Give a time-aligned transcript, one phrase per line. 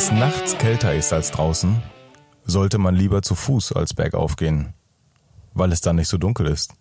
[0.00, 1.82] es nachts kälter ist als draußen,
[2.46, 4.72] sollte man lieber zu Fuß als bergauf gehen,
[5.52, 6.72] weil es dann nicht so dunkel ist.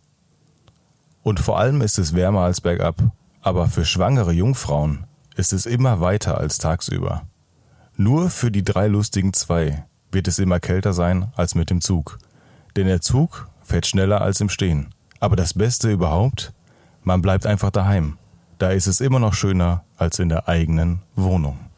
[1.22, 2.96] Und vor allem ist es wärmer als bergab,
[3.42, 5.06] aber für schwangere Jungfrauen
[5.36, 7.24] ist es immer weiter als tagsüber.
[7.98, 9.84] Nur für die drei lustigen zwei
[10.14, 12.20] wird es immer kälter sein als mit dem Zug.
[12.78, 14.96] Denn der Zug fährt schneller als im Stehen.
[15.20, 16.54] Aber das Beste überhaupt,
[17.04, 18.18] man bleibt einfach daheim.
[18.60, 21.69] Da ist es immer noch schöner als in der eigenen Wohnung.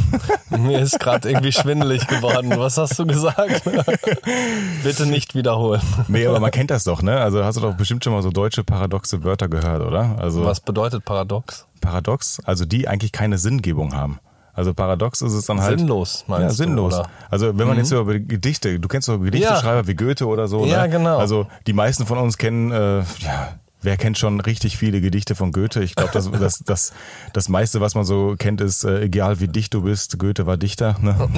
[0.50, 2.52] Mir ist gerade irgendwie schwindelig geworden.
[2.56, 3.62] Was hast du gesagt?
[4.84, 5.80] Bitte nicht wiederholen.
[6.08, 7.20] Nee, aber man kennt das doch, ne?
[7.20, 10.16] Also hast du doch bestimmt schon mal so deutsche paradoxe Wörter gehört, oder?
[10.18, 11.66] Also Was bedeutet paradox?
[11.80, 14.18] paradox, also die eigentlich keine Sinngebung haben.
[14.54, 16.94] Also paradox ist es dann halt Sinnlos, meinst ja, du, sinnlos.
[16.94, 17.08] oder?
[17.30, 20.66] Also wenn man jetzt so über Gedichte, du kennst so Gedichteschreiber wie Goethe oder so,
[20.66, 20.90] Ja, ne?
[20.90, 21.16] genau.
[21.18, 25.52] Also die meisten von uns kennen, äh, ja, wer kennt schon richtig viele Gedichte von
[25.52, 25.82] Goethe?
[25.82, 26.92] Ich glaube, das, das, das,
[27.32, 30.56] das meiste, was man so kennt, ist, äh, egal wie dicht du bist, Goethe war
[30.56, 30.96] Dichter.
[31.00, 31.16] Ne?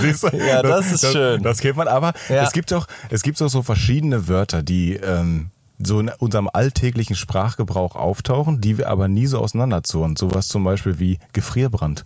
[0.00, 0.36] Siehst du?
[0.36, 1.42] Ja, das ist das, schön.
[1.42, 2.42] Das kennt man, aber Ja.
[2.42, 7.16] es gibt auch, es gibt auch so verschiedene Wörter, die ähm, so in unserem alltäglichen
[7.16, 10.16] Sprachgebrauch auftauchen, die wir aber nie so auseinanderzurren.
[10.16, 12.04] Sowas zum Beispiel wie Gefrierbrand.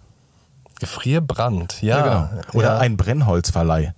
[0.81, 2.29] Gefrierbrand, ja.
[2.31, 2.43] genau.
[2.53, 2.79] Oder ja.
[2.79, 3.95] ein Brennholzverleih.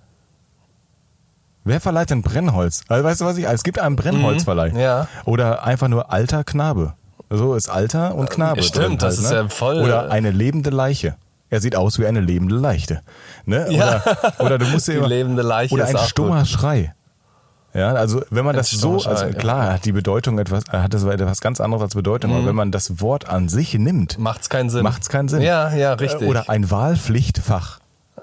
[1.68, 2.82] Wer verleiht denn Brennholz?
[2.88, 3.46] Also, weißt du was ich?
[3.46, 4.70] Es gibt einen Brennholzverleih.
[4.70, 5.08] Mhm, ja.
[5.26, 6.94] Oder einfach nur alter Knabe.
[7.30, 8.62] So ist Alter und Knabe.
[8.62, 9.36] stimmt, drin das halt, ist ne?
[9.36, 11.16] ja voll- Oder eine lebende Leiche.
[11.50, 13.02] Er sieht aus wie eine lebende Leiche.
[13.44, 13.66] Ne?
[13.70, 14.02] Ja.
[14.02, 16.94] Oder, oder du musst dir immer, lebende Leiche Oder ein stummer Schrei.
[17.74, 21.04] Ja, also wenn man Ein das so, also klar hat die Bedeutung etwas, hat das
[21.04, 22.36] etwas ganz anderes als Bedeutung, Mhm.
[22.38, 24.82] aber wenn man das Wort an sich nimmt, Macht's keinen Sinn.
[24.82, 25.42] macht es keinen Sinn.
[25.42, 26.22] Ja, ja, richtig.
[26.26, 27.78] Äh, Oder ein Wahlpflichtfach.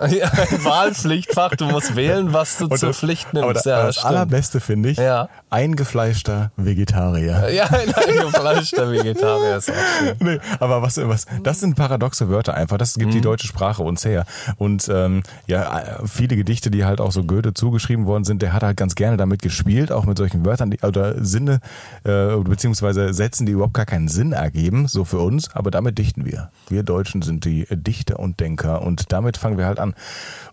[0.10, 0.32] Ja,
[0.64, 3.56] Wahlpflichtfach, du musst wählen, was du Und zur das- Pflicht aber nimmst.
[3.58, 4.08] das, ja, aber das stimmt.
[4.08, 5.30] allerbeste finde ich, Ja.
[5.50, 7.50] eingefleischter Vegetarier.
[7.50, 10.16] Ja, ein eingefleischter Vegetarier ist auch schön.
[10.26, 12.78] Nee, aber was, was, das sind paradoxe Wörter einfach.
[12.78, 14.26] Das gibt die deutsche Sprache uns her.
[14.58, 18.64] Und ähm, ja, viele Gedichte, die halt auch so Goethe zugeschrieben worden sind, der hat
[18.64, 21.60] halt ganz gerne damit gespielt, auch mit solchen Wörtern, die oder Sinne
[22.04, 25.54] äh, beziehungsweise Sätzen, die überhaupt gar keinen Sinn ergeben, so für uns.
[25.56, 26.50] Aber damit dichten wir.
[26.70, 29.85] Wir Deutschen sind die Dichter und Denker und damit fangen wir halt an.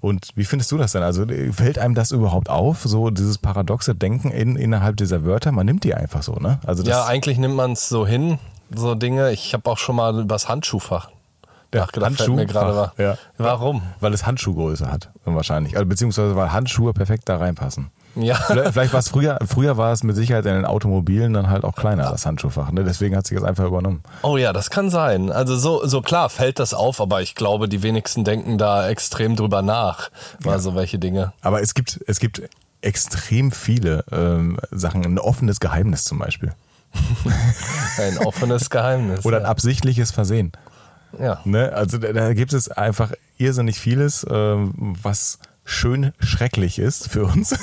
[0.01, 1.03] Und wie findest du das denn?
[1.03, 5.53] Also fällt einem das überhaupt auf, so dieses paradoxe Denken in, innerhalb dieser Wörter?
[5.53, 6.59] Man nimmt die einfach so, ne?
[6.67, 8.39] Also Ja, eigentlich nimmt man es so hin,
[8.75, 9.33] so Dinge.
[9.33, 11.11] Ich habe auch schon mal übers Handschuhfach
[11.73, 12.17] nachgedacht.
[12.17, 12.93] fällt mir gerade mal.
[12.99, 13.17] ja.
[13.39, 13.83] Warum?
[14.01, 15.75] Weil es Handschuhgröße hat, wahrscheinlich.
[15.77, 17.91] Also, beziehungsweise weil Handschuhe perfekt da reinpassen.
[18.15, 18.35] Ja.
[18.35, 21.65] Vielleicht, vielleicht war es früher, früher war es mit Sicherheit in den Automobilen dann halt
[21.65, 22.71] auch kleiner, das Handschuhfach.
[22.71, 22.85] Ne?
[22.85, 24.03] Deswegen hat sich das einfach übernommen.
[24.23, 25.33] Oh ja, das kann sein.
[25.33, 29.37] Also so, so klar fällt das auf, aber ich glaube, die wenigsten denken da extrem
[29.37, 30.11] drüber nach.
[30.45, 31.33] Also welche Dinge.
[31.41, 32.43] Aber es gibt, es gibt
[32.83, 35.05] extrem viele ähm, Sachen.
[35.05, 36.53] Ein offenes Geheimnis zum Beispiel.
[37.99, 39.25] Ein offenes Geheimnis.
[39.25, 39.49] Oder ein ja.
[39.49, 40.53] absichtliches Versehen.
[41.19, 41.41] ja.
[41.45, 41.73] Ne?
[41.73, 47.57] Also da, da gibt es einfach irrsinnig vieles, ähm, was schön schrecklich ist für uns.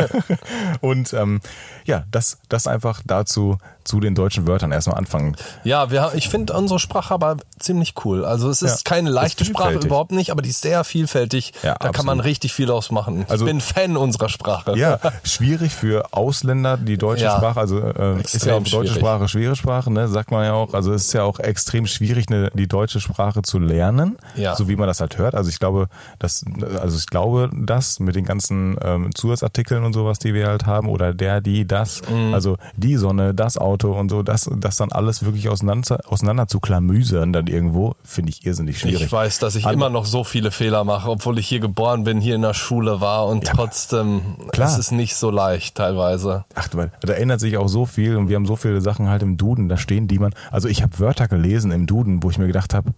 [0.80, 1.40] Und ähm,
[1.84, 3.58] ja, das, das einfach dazu
[3.88, 5.36] zu den deutschen Wörtern erstmal anfangen.
[5.64, 8.24] Ja, wir, ich finde unsere Sprache aber ziemlich cool.
[8.24, 11.52] Also es ist Ja, keine leichte ist Sprache überhaupt nicht, aber die ist sehr vielfältig.
[11.62, 12.24] Ja, da kann man absolut.
[12.26, 13.24] richtig viel ausmachen.
[13.28, 14.76] Also- ich bin Fan unserer Sprache.
[14.78, 18.98] Ja, schwierig für Ausländer, die deutsche Ja, Sprache, also äh, ist ja auch deutsche schwierig.
[18.98, 20.74] Sprache schwere Sprache, ne, sagt man ja auch.
[20.74, 24.54] Also es ist ja auch extrem schwierig, ne, die deutsche Sprache zu lernen, Ja.
[24.54, 25.34] so wie man das halt hört.
[25.34, 25.88] Also ich glaube,
[26.18, 26.44] dass,
[26.80, 30.88] also ich glaube, das mit den ganzen ähm, Zusatzartikeln und sowas, die wir halt haben,
[30.88, 32.34] oder der, die, das, Mhm.
[32.34, 36.60] also die Sonne, das Auto und so, das, das dann alles wirklich auseinander, auseinander zu
[36.60, 39.02] klamüsern dann irgendwo, finde ich irrsinnig schwierig.
[39.02, 42.04] Ich weiß, dass ich An- immer noch so viele Fehler mache, obwohl ich hier geboren
[42.04, 44.22] bin, hier in der Schule war und Ja, trotzdem
[44.52, 44.68] klar.
[44.68, 46.44] es ist nicht so leicht teilweise.
[46.54, 49.22] Ach, weil da ändert sich auch so viel und wir haben so viele Sachen halt
[49.22, 50.34] im Duden, da stehen die man.
[50.50, 52.92] Also ich habe Wörter gelesen im Duden, wo ich mir gedacht habe,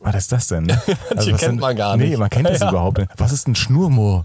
[0.00, 0.68] was ist das denn?
[1.16, 2.18] Also was kennt denn- man gar Nee, nicht.
[2.18, 2.70] man kennt das Ja.
[2.70, 3.10] überhaupt nicht.
[3.16, 4.24] Was ist ein Schnurmoor?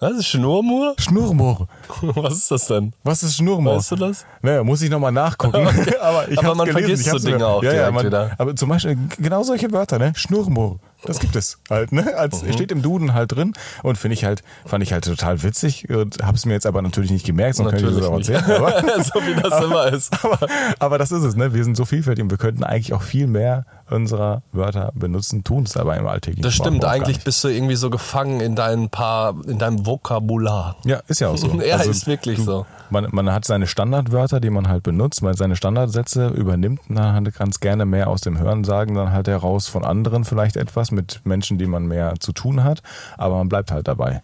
[0.00, 0.94] Was ist Schnurmur?
[0.98, 1.66] Schnurmoor.
[2.02, 2.92] Was ist das denn?
[3.04, 3.76] Was ist Schnurmoor?
[3.76, 4.26] Weißt du das?
[4.42, 5.56] Naja, muss ich nochmal nachgucken.
[6.02, 6.72] aber ich Aber hab's man gelesen.
[6.72, 8.32] vergisst so hab's Dinge auch ja, ja, man, wieder.
[8.36, 10.12] Aber zum Beispiel genau solche Wörter, ne?
[10.16, 10.78] Schnurmoor.
[11.06, 12.14] Das gibt es halt, ne?
[12.16, 12.52] Als, Mhm.
[12.54, 13.52] Steht im Duden halt drin
[13.82, 16.80] und finde ich halt, fand ich halt total witzig und habe es mir jetzt aber
[16.82, 18.42] natürlich nicht gemerkt, sonst könnte ich das auch erzählen.
[18.44, 20.24] Aber, so wie das immer ist.
[20.24, 20.38] aber,
[20.78, 21.52] aber das ist es, ne?
[21.54, 25.64] Wir sind so vielfältig und wir könnten eigentlich auch viel mehr unserer Wörter benutzen, tun
[25.64, 29.34] es aber im alltäglichen Das stimmt, eigentlich bist du irgendwie so gefangen in deinem paar,
[29.46, 30.76] in deinem Vokabular.
[30.84, 31.48] Ja, ist ja auch so.
[31.64, 32.66] Ja, ist wirklich so.
[32.90, 37.14] Man, man hat seine Standardwörter, die man halt benutzt, man seine Standardsätze übernimmt und dann
[37.14, 41.20] halt ganz gerne mehr aus dem Hörensagen dann halt heraus von anderen vielleicht etwas mit
[41.24, 42.82] Menschen, die man mehr zu tun hat,
[43.16, 44.22] aber man bleibt halt dabei.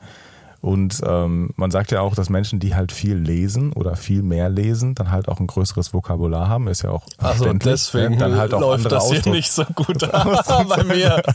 [0.62, 4.48] Und ähm, man sagt ja auch, dass Menschen, die halt viel lesen oder viel mehr
[4.50, 6.68] lesen, dann halt auch ein größeres Vokabular haben.
[6.68, 9.98] Ist ja auch Also deswegen dann halt auch läuft das hier Ausdruck- nicht so gut
[10.68, 11.22] bei mir.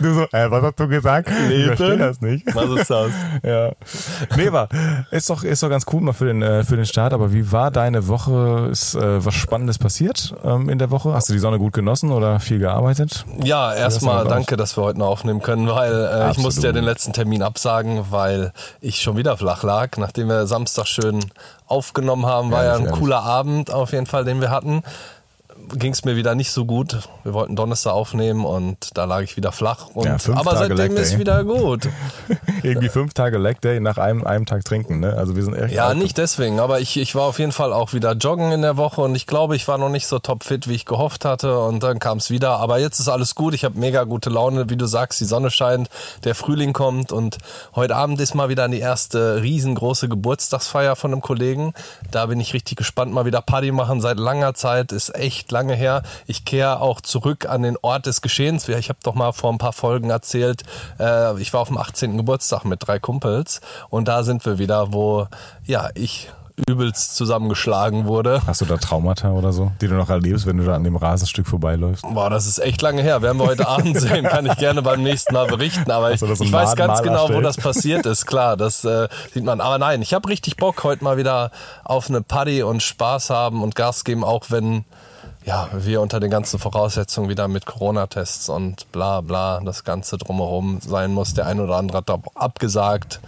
[0.00, 1.30] Du so, äh, was hast du gesagt?
[1.50, 2.54] Ich verstehe das nicht.
[2.54, 3.10] Was ist das?
[3.42, 3.72] Ja.
[4.36, 4.68] Nee, aber
[5.10, 7.12] ist doch, ist doch ganz cool mal für den, äh, für den Start.
[7.12, 8.68] Aber wie war deine Woche?
[8.70, 11.12] Ist äh, was Spannendes passiert ähm, in der Woche?
[11.14, 13.24] Hast du die Sonne gut genossen oder viel gearbeitet?
[13.42, 16.84] Ja, erstmal danke, dass wir heute noch aufnehmen können, weil äh, ich musste ja den
[16.84, 21.20] letzten Termin absagen, weil ich schon wieder flach lag, nachdem wir Samstag schön
[21.66, 22.50] aufgenommen haben.
[22.50, 24.82] War ja Ehrlich, ein cooler Abend auf jeden Fall, den wir hatten.
[25.74, 27.08] Ging es mir wieder nicht so gut.
[27.24, 29.88] Wir wollten Donnerstag aufnehmen und da lag ich wieder flach.
[29.94, 31.88] Und, Ja, aber Tage seitdem ist wieder gut.
[32.62, 35.14] Irgendwie fünf Tage Leg Day nach einem, einem Tag trinken, ne?
[35.14, 37.92] Also wir sind echt Ja, nicht deswegen, aber ich, ich war auf jeden Fall auch
[37.92, 40.74] wieder joggen in der Woche und ich glaube, ich war noch nicht so topfit, wie
[40.74, 42.58] ich gehofft hatte und dann kam es wieder.
[42.58, 45.50] Aber jetzt ist alles gut, ich habe mega gute Laune, wie du sagst, die Sonne
[45.50, 45.88] scheint,
[46.24, 47.38] der Frühling kommt und
[47.74, 51.72] heute Abend ist mal wieder die erste riesengroße Geburtstagsfeier von einem Kollegen.
[52.10, 55.74] Da bin ich richtig gespannt, mal wieder Party machen seit langer Zeit, ist echt lange
[55.74, 56.02] her.
[56.26, 58.68] Ich kehre auch zurück an den Ort des Geschehens.
[58.68, 60.62] Ich habe doch mal vor ein paar Folgen erzählt,
[60.98, 62.16] äh, ich war auf dem 18.
[62.16, 63.60] Geburtstag mit drei Kumpels
[63.90, 65.28] und da sind wir wieder, wo
[65.64, 66.30] ja ich
[66.68, 68.42] übelst zusammengeschlagen wurde.
[68.46, 70.96] Hast du da Traumata oder so, die du noch erlebst, wenn du da an dem
[70.96, 72.02] Rasenstück vorbeiläufst?
[72.02, 73.22] Boah, das ist echt lange her.
[73.22, 75.90] Werden wir heute Abend sehen, kann ich gerne beim nächsten Mal berichten.
[75.90, 77.44] Aber ich, so ich weiß ganz Maler genau, wo erstellt?
[77.46, 78.26] das passiert ist.
[78.26, 79.60] Klar, das äh, sieht man.
[79.60, 81.50] Aber nein, ich habe richtig Bock, heute mal wieder
[81.84, 84.84] auf eine Party und Spaß haben und Gas geben, auch wenn
[85.44, 90.80] ja, wir unter den ganzen Voraussetzungen wieder mit Corona-Tests und bla bla das Ganze drumherum
[90.80, 91.34] sein muss.
[91.34, 93.20] Der ein oder andere hat abgesagt.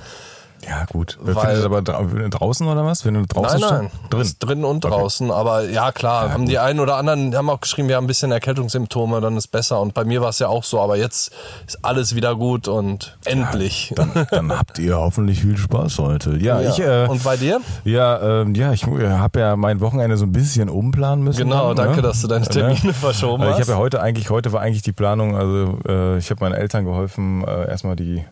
[0.68, 1.18] Ja, gut.
[1.20, 3.04] Weil- Findet aber dra draußen oder was?
[3.04, 3.90] Wenn du draußen Nein, nein.
[4.10, 4.20] Drin.
[4.20, 5.30] Ist drin und draußen.
[5.30, 8.32] Aber ja, klar, haben die einen oder anderen haben auch geschrieben, wir haben ein bisschen
[8.32, 9.80] Erkältungssymptome, dann ist besser.
[9.80, 10.80] Und bei mir war es ja auch so.
[10.80, 11.32] Aber jetzt
[11.66, 13.92] ist alles wieder gut und endlich.
[13.96, 16.36] Dann, dann habt ihr hoffentlich viel Spaß heute.
[16.38, 16.70] Ja, Ja.
[16.70, 16.78] ich.
[16.80, 17.60] Äh, und bei dir?
[17.84, 21.38] ja, ähm, ja, ich habe ja mein Wochenende so ein bisschen umplanen müssen.
[21.38, 22.08] Genau, dann, danke, ne?
[22.08, 23.68] dass du deine Termine verschoben Also ich hast.
[23.68, 26.84] habe ja heute eigentlich, heute war eigentlich die Planung, also äh, ich habe meinen Eltern
[26.84, 28.24] geholfen, äh, erstmal die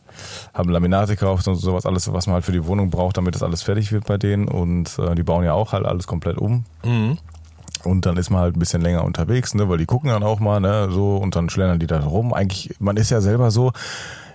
[0.55, 3.43] haben Laminate gekauft und sowas, alles, was man halt für die Wohnung braucht, damit das
[3.43, 4.49] alles fertig wird bei denen.
[4.49, 6.65] Und äh, die bauen ja auch halt alles komplett um.
[6.85, 7.19] Mhm.
[7.85, 10.39] Und dann ist man halt ein bisschen länger unterwegs, ne, weil die gucken dann auch
[10.39, 12.33] mal, ne, so, und dann schlendern die da rum.
[12.33, 13.73] Eigentlich, man ist ja selber so,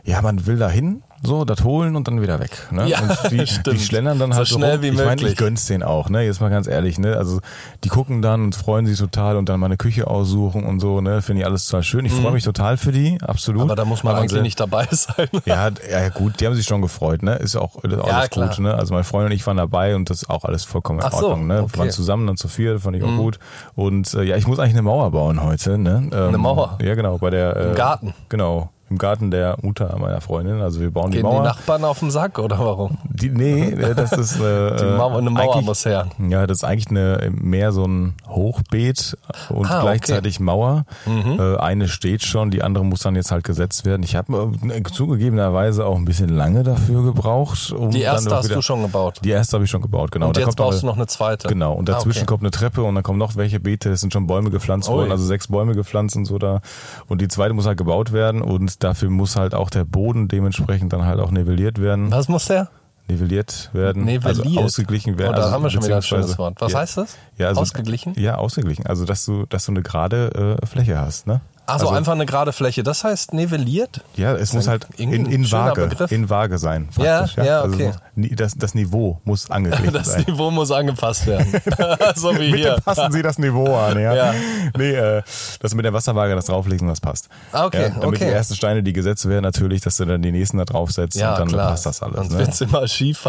[0.07, 2.51] ja, man will da hin, so, das holen und dann wieder weg.
[2.71, 2.87] Ne?
[2.87, 3.37] Ja, und die,
[3.71, 4.81] die schlendern dann So halt schnell rum.
[4.83, 5.31] wie ich meine, möglich.
[5.31, 6.23] ich gönn's denen auch, ne?
[6.23, 7.17] Jetzt mal ganz ehrlich, ne?
[7.17, 7.39] Also
[7.83, 11.01] die gucken dann und freuen sich total und dann mal eine Küche aussuchen und so,
[11.01, 11.21] ne?
[11.23, 12.05] Finde ich alles total schön.
[12.05, 13.63] Ich freue mich total für die, absolut.
[13.63, 13.69] Mhm.
[13.71, 15.27] Aber da muss man eigentlich nicht dabei sein.
[15.45, 17.33] ja, ja, gut, die haben sich schon gefreut, ne?
[17.37, 18.49] Ist auch, ist auch Ja, alles klar.
[18.49, 18.75] gut, ne?
[18.75, 21.11] Also mein Freund und ich waren dabei und das ist auch alles vollkommen in Ach
[21.11, 21.55] so, Ordnung, ne?
[21.55, 21.63] okay.
[21.65, 21.73] Mhm.
[21.73, 23.39] Wir waren zusammen dann zu viert, fand ich auch gut.
[23.75, 26.09] Und äh, ja, ich muss eigentlich eine Mauer bauen heute, ne?
[26.13, 26.77] Ähm, Eine Mauer?
[26.81, 28.13] Ja, genau, bei der äh, Im Garten?
[28.29, 28.69] Genau.
[28.89, 30.61] Im Garten der Mutter meiner Freundin.
[30.61, 31.43] Also wir bauen die Gehen die Mauer.
[31.43, 32.97] Nachbarn auf den Sack oder warum?
[33.09, 36.07] Die, nee, äh, das ist äh, Die Mauer, eine Mauer muss her.
[36.29, 39.17] Ja, das ist eigentlich eine mehr so ein Hochbeet
[39.49, 39.81] und Ah, okay.
[39.81, 40.85] gleichzeitig Mauer.
[41.05, 44.03] Äh, eine steht schon, die andere muss dann jetzt halt gesetzt werden.
[44.03, 47.71] Ich habe äh, zugegebenerweise auch ein bisschen lange dafür gebraucht.
[47.71, 49.19] Um Die erste hast wieder- du schon gebaut.
[49.23, 50.27] Die erste habe ich schon gebaut, genau.
[50.27, 51.47] Und Da jetzt kommt brauchst du eine- noch eine zweite.
[51.47, 52.25] Genau, und Ah, dazwischen okay.
[52.27, 54.95] kommt eine Treppe und dann kommen noch welche Beete, es sind schon Bäume gepflanzt Ui.
[54.95, 56.61] worden, also sechs Bäume gepflanzt und so da.
[57.07, 60.93] Und die zweite muss halt gebaut werden und dafür muss halt auch der Boden dementsprechend
[60.93, 62.11] dann halt auch nivelliert werden.
[62.11, 62.69] Was muss der?
[63.09, 64.03] Nivelliert werden.
[64.03, 64.25] Nivelliert.
[64.25, 65.31] Also ausgeglichen werden.
[65.31, 66.59] Oh, da also haben wir schon wieder ein schönes Wort.
[66.59, 66.79] Was ja.
[66.79, 67.17] heißt das?
[67.37, 68.13] Ja, also, Ausgeglichen?
[68.17, 68.85] Ja, ausgeglichen.
[68.85, 71.41] Also dass du, dass du eine gerade äh, Fläche hast, ne?
[71.69, 72.81] Also, also, einfach eine gerade Fläche.
[72.81, 74.01] Das heißt nivelliert?
[74.15, 76.11] Ja, es muss halt in, in Waage, Begriff.
[76.13, 76.87] in Waage sein.
[76.97, 77.91] Ja, Faktisch, ja, Also okay.
[78.15, 80.23] ni- das, das Niveau muss angeglichen Das sein.
[80.27, 81.45] Niveau muss angepasst werden.
[82.15, 82.77] so wie Bitte hier.
[82.83, 84.15] passen Sie das Niveau an, ja.
[84.15, 84.33] Ja.
[84.77, 85.21] Nee, äh,
[85.59, 87.27] dass mit der Wasserwaage das drauflegen, das passt.
[87.51, 88.25] Ah, okay, ja, damit okay.
[88.25, 91.33] die ersten Steine, die gesetzt werden, natürlich, dass du dann die nächsten da draufsetzt Ja,
[91.33, 91.71] und dann klar.
[91.71, 92.15] passt das alles.
[92.15, 92.39] Sonst Ne?
[92.39, 93.25] wird's immer schief.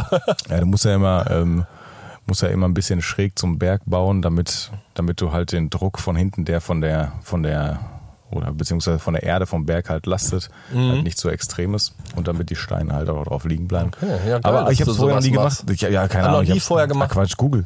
[0.48, 1.66] Ja, du musst ja immer, ähm,
[2.26, 5.98] musst ja immer ein bisschen schräg zum Berg bauen, damit, damit du halt den Druck
[5.98, 7.80] von hinten, der von der, von der,
[8.30, 10.90] oder beziehungsweise von der Erde vom Berg halt lastet, Mhm.
[10.92, 13.90] halt nicht so extrem ist und damit die Steine halt auch drauf liegen bleiben.
[13.96, 15.64] Okay, ja, geil, Aber ich habe es vorher noch nie gemacht.
[15.70, 16.42] Ich, ja, keine noch Ahnung.
[16.44, 17.08] ich nie vorher gemacht?
[17.10, 17.64] Ach, Quatsch, Google.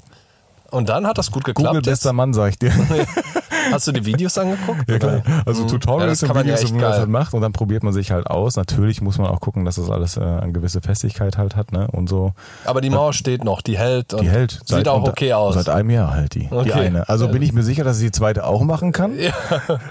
[0.70, 1.68] Und dann hat das gut geklappt.
[1.68, 2.72] Google, bester Mann, sag ich dir.
[3.70, 4.90] Hast du die Videos angeguckt?
[4.90, 5.22] Ja, klar.
[5.46, 7.34] Also Ja, Tutorials das kann und man ja Videos, echt wie man das halt macht
[7.34, 8.56] und dann probiert man sich halt aus.
[8.56, 11.86] Natürlich muss man auch gucken, dass das alles äh, eine gewisse Festigkeit halt hat, ne?
[11.92, 12.32] Und so.
[12.64, 14.14] Aber die Mauer steht noch, die hält.
[14.14, 14.60] Und Die hält.
[14.64, 15.54] Sieht auch und- okay aus.
[15.54, 16.46] Seit einem Jahr halt die.
[16.48, 16.72] Die Okay.
[16.72, 17.08] eine.
[17.08, 19.18] Also bin ich mir sicher, dass ich die zweite auch machen kann.
[19.18, 19.32] Ja.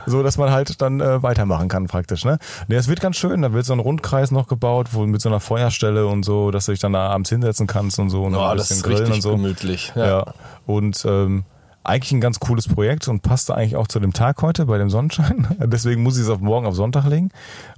[0.05, 2.37] So, dass man halt dann äh, weitermachen kann praktisch, ne?
[2.67, 3.41] Ne, es wird ganz schön.
[3.41, 6.65] Da wird so ein Rundkreis noch gebaut, wo mit so einer Feuerstelle und so, dass
[6.65, 8.83] du dich dann da abends hinsetzen kannst und so und Oh, ein das bisschen ist
[8.83, 9.31] grillen richtig und so.
[9.31, 9.91] gemütlich.
[9.95, 10.05] Ja.
[10.05, 10.25] Ja.
[10.65, 11.43] Und ähm,
[11.83, 14.89] eigentlich ein ganz cooles Projekt und passte eigentlich auch zu dem Tag heute bei dem
[14.89, 15.47] Sonnenschein.
[15.59, 17.29] Deswegen muss ich es auf morgen auf Sonntag legen.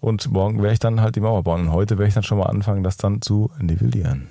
[0.02, 1.62] Und morgen werde ich dann halt die Mauer bauen.
[1.68, 4.28] Und heute werde ich dann schon mal anfangen, das dann zu nivellieren.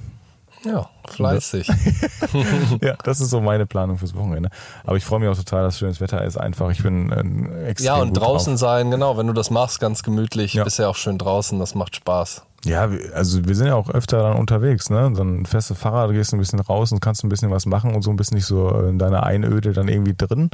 [0.64, 1.68] Ja, fleißig.
[2.80, 4.48] ja, das ist so meine Planung fürs Wochenende.
[4.84, 6.36] Aber ich freue mich auch total, dass schönes Wetter ist.
[6.36, 10.04] Einfach, ich bin äh, extrem Ja, und draußen sein, genau, wenn du das machst, ganz
[10.04, 10.62] gemütlich, Ja.
[10.64, 12.44] bist ja auch schön draußen, das macht Spaß.
[12.64, 15.10] Ja, wir- also wir sind ja auch öfter dann unterwegs, ne?
[15.14, 17.94] So ein festes Fahrrad, du gehst ein bisschen raus und kannst ein bisschen was machen
[17.94, 20.50] und so ein bisschen nicht so in deiner Einöde dann irgendwie drin.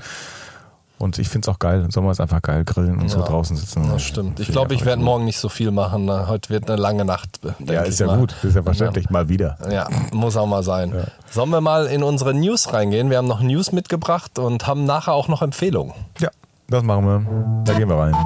[1.01, 1.83] Und ich find's auch geil.
[1.85, 3.89] Im Sommer ist einfach geil, grillen und so Ja, draußen sitzen.
[3.89, 4.41] Das stimmt.
[4.41, 6.07] Ich glaube, ich werde morgen nicht so viel machen.
[6.07, 6.27] ne?
[6.27, 7.41] Heute wird eine lange Nacht.
[7.45, 8.19] denk Ja, ich ist ja mal.
[8.19, 9.09] gut, ist ja verständlich.
[9.09, 9.57] Mal wieder.
[9.71, 10.93] Ja, muss auch mal sein.
[11.31, 13.11] Sollen wir mal in unsere News reingehen?
[13.11, 15.93] Wir haben noch News mitgebracht und haben nachher auch noch Empfehlungen.
[16.19, 16.31] Ja,
[16.69, 17.63] das machen wir.
[17.65, 18.17] Da gehen wir rein.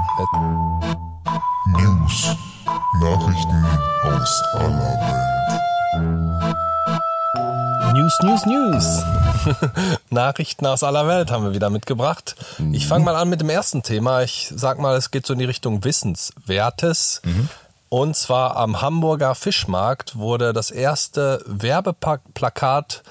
[1.78, 2.34] News.
[3.00, 3.64] Nachrichten
[4.04, 5.22] aus aller Welt.
[7.94, 9.02] News, News, News.
[10.10, 12.36] Nachrichten aus aller Welt haben wir wieder mitgebracht.
[12.72, 14.22] Ich fange mal an mit dem ersten Thema.
[14.22, 17.20] Ich sag mal, es geht so in die Richtung Wissenswertes.
[17.88, 23.02] Und zwar am Hamburger Fischmarkt wurde das erste Werbeplakat,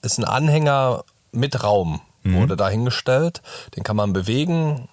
[0.00, 3.42] ist ein Anhänger mit Raum, wurde dahingestellt.
[3.76, 4.88] Den kann man bewegen.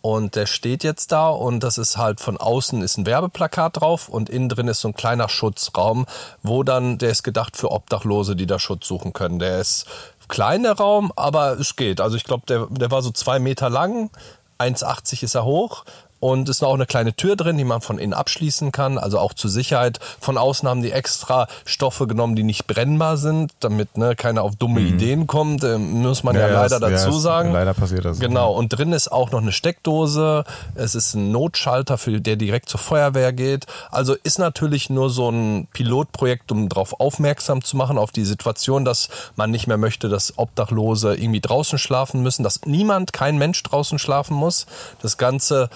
[0.00, 4.08] Und der steht jetzt da und das ist halt von außen ist ein Werbeplakat drauf
[4.08, 6.06] und innen drin ist so ein kleiner Schutzraum,
[6.42, 9.38] wo dann, der ist gedacht für Obdachlose, die da Schutz suchen können.
[9.40, 9.86] Der ist
[10.28, 12.00] klein, der Raum, aber es geht.
[12.00, 14.10] Also ich glaube, der, der war so zwei Meter lang,
[14.58, 15.84] 1,80 ist er hoch.
[16.20, 19.18] Und ist noch auch eine kleine Tür drin, die man von innen abschließen kann, also
[19.18, 20.00] auch zur Sicherheit.
[20.20, 24.56] Von außen haben die extra Stoffe genommen, die nicht brennbar sind, damit ne, keiner auf
[24.56, 25.62] dumme Ideen kommt.
[25.64, 26.54] Ähm, muss man ja, Mhm.
[26.54, 27.52] Ja, leider ja, dazu sagen.
[27.52, 28.18] leider passiert das.
[28.20, 30.44] Genau, und drin ist auch noch eine Steckdose.
[30.74, 33.66] Es ist ein Notschalter, für der direkt zur Feuerwehr geht.
[33.90, 38.84] Also ist natürlich nur so ein Pilotprojekt, um darauf aufmerksam zu machen, auf die Situation,
[38.84, 43.62] dass man nicht mehr möchte, dass Obdachlose irgendwie draußen schlafen müssen, dass niemand, kein Mensch
[43.62, 44.66] draußen schlafen muss.
[45.02, 45.70] Das Ganze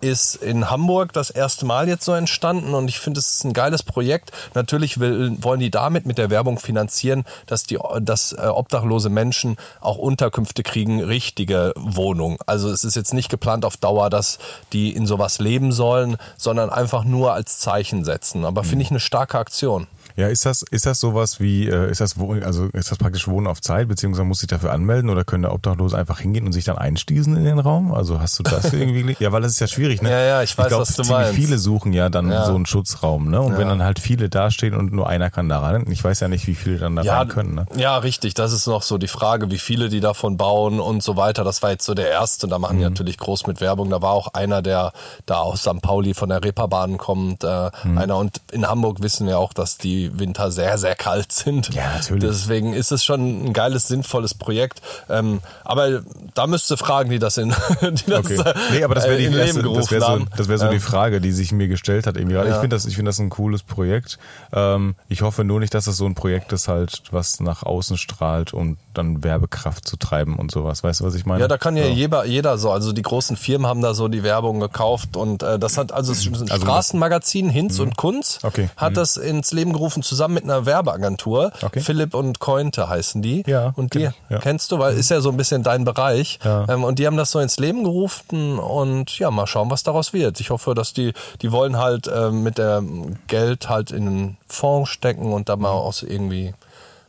[0.00, 3.52] ist in Hamburg das erste Mal jetzt so entstanden und ich finde, es ist ein
[3.52, 4.30] geiles Projekt.
[4.54, 9.56] Natürlich will, wollen die damit mit der Werbung finanzieren, dass die, dass äh, obdachlose Menschen
[9.80, 12.38] auch Unterkünfte kriegen, richtige Wohnungen.
[12.46, 14.38] Also es ist jetzt nicht geplant auf Dauer, dass
[14.72, 18.44] die in sowas leben sollen, sondern einfach nur als Zeichen setzen.
[18.44, 19.86] Aber finde ich eine starke Aktion.
[20.18, 23.46] Ja, ist das, ist das sowas wie, äh, ist das, also ist das praktisch Wohnen
[23.46, 26.64] auf Zeit, beziehungsweise muss ich dafür anmelden oder können der Obdachlose einfach hingehen und sich
[26.64, 27.94] dann einstießen in den Raum?
[27.94, 29.16] Also hast du das irgendwie?
[29.20, 30.10] ja, weil das ist ja schwierig, ne?
[30.10, 31.34] Ja, ja, ich weiß, glaub, was du meinst.
[31.34, 32.44] viele suchen ja dann Ja.
[32.46, 33.40] so einen Schutzraum, ne?
[33.40, 33.68] Und wenn Ja.
[33.68, 36.56] dann halt viele dastehen und nur einer kann da rein, ich weiß ja nicht, wie
[36.56, 37.66] viele dann da Ja, rein können, ne?
[37.76, 38.34] ja, richtig.
[38.34, 41.44] Das ist noch so die Frage, wie viele die davon bauen und so weiter.
[41.44, 42.48] Das war jetzt so der erste.
[42.48, 42.80] Da machen Mhm.
[42.80, 43.88] die natürlich groß mit Werbung.
[43.90, 44.92] Da war auch einer, der
[45.26, 45.80] da aus St.
[45.80, 47.44] Pauli von der Reeperbahn kommt.
[47.44, 47.98] Äh, Mhm.
[47.98, 51.74] Einer und in Hamburg wissen wir auch, dass die Winter sehr, sehr kalt sind.
[51.74, 52.22] Ja, natürlich.
[52.24, 54.80] Deswegen ist es schon ein geiles, sinnvolles Projekt.
[55.08, 56.02] Ähm, aber
[56.34, 57.50] da müsst ihr fragen, die das in,
[57.82, 58.42] die das, Okay.
[58.72, 60.70] Nee, aber das wäre äh, die in erste, das wäre so, das wäre so Ja.
[60.70, 62.48] die Frage, die sich mir gestellt hat irgendwie gerade.
[62.48, 62.60] Ich Ja.
[62.60, 64.18] finde das, ich finde das ein cooles Projekt.
[64.52, 67.98] Ähm, ich hoffe nur nicht, dass das so ein Projekt ist halt, was nach außen
[67.98, 70.84] strahlt, um dann Werbekraft zu treiben und sowas.
[70.84, 71.40] Weißt du, was ich meine?
[71.40, 71.90] Ja, da kann ja So.
[71.90, 72.70] jeder, jeder so.
[72.70, 76.12] Also die großen Firmen haben da so die Werbung gekauft und äh, das hat also,
[76.12, 78.68] es ist ein Also Straßenmagazin Hinz und Kunz Okay.
[78.76, 81.52] hat das ins Leben gerufen zusammen mit einer Werbeagentur.
[81.62, 81.80] Okay.
[81.80, 83.44] Philipp und Cointe heißen die.
[83.46, 84.38] Ja, Und die ja.
[84.40, 86.38] kennst du, weil ist ja so ein bisschen dein Bereich.
[86.44, 86.66] Ja.
[86.68, 90.12] Ähm, und die haben das so ins Leben gerufen und ja, mal schauen, was daraus
[90.12, 90.40] wird.
[90.40, 91.12] Ich hoffe, dass die,
[91.42, 95.70] die wollen halt ähm, mit dem Geld halt in einen Fonds stecken und da mal
[95.70, 96.54] aus irgendwie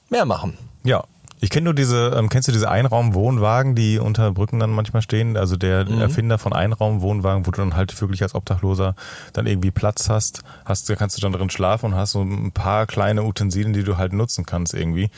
[0.10, 0.58] mehr machen.
[0.84, 1.04] Ja.
[1.42, 5.38] Ich kenne nur diese, ähm, kennst du diese Einraumwohnwagen, die unter Brücken dann manchmal stehen?
[5.38, 6.02] Also der Mhm.
[6.02, 8.96] Erfinder von Einraumwohnwagen, wo du dann halt wirklich als Obdachloser
[9.34, 12.52] dann irgendwie Platz hast, hast, da kannst du dann drin schlafen und hast so ein
[12.52, 15.10] paar kleine Utensilien, die du halt nutzen kannst irgendwie.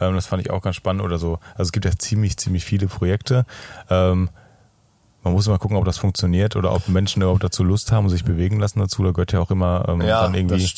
[0.00, 1.38] Ähm, das fand ich auch ganz spannend oder so.
[1.52, 3.44] Also es gibt ja ziemlich, ziemlich viele Projekte.
[3.90, 4.30] Ähm,
[5.22, 8.10] man muss mal gucken, ob das funktioniert oder ob Menschen überhaupt dazu Lust haben und
[8.10, 9.02] sich bewegen lassen dazu.
[9.02, 10.70] Da gehört ja auch immer ähm, Ja, dann irgendwie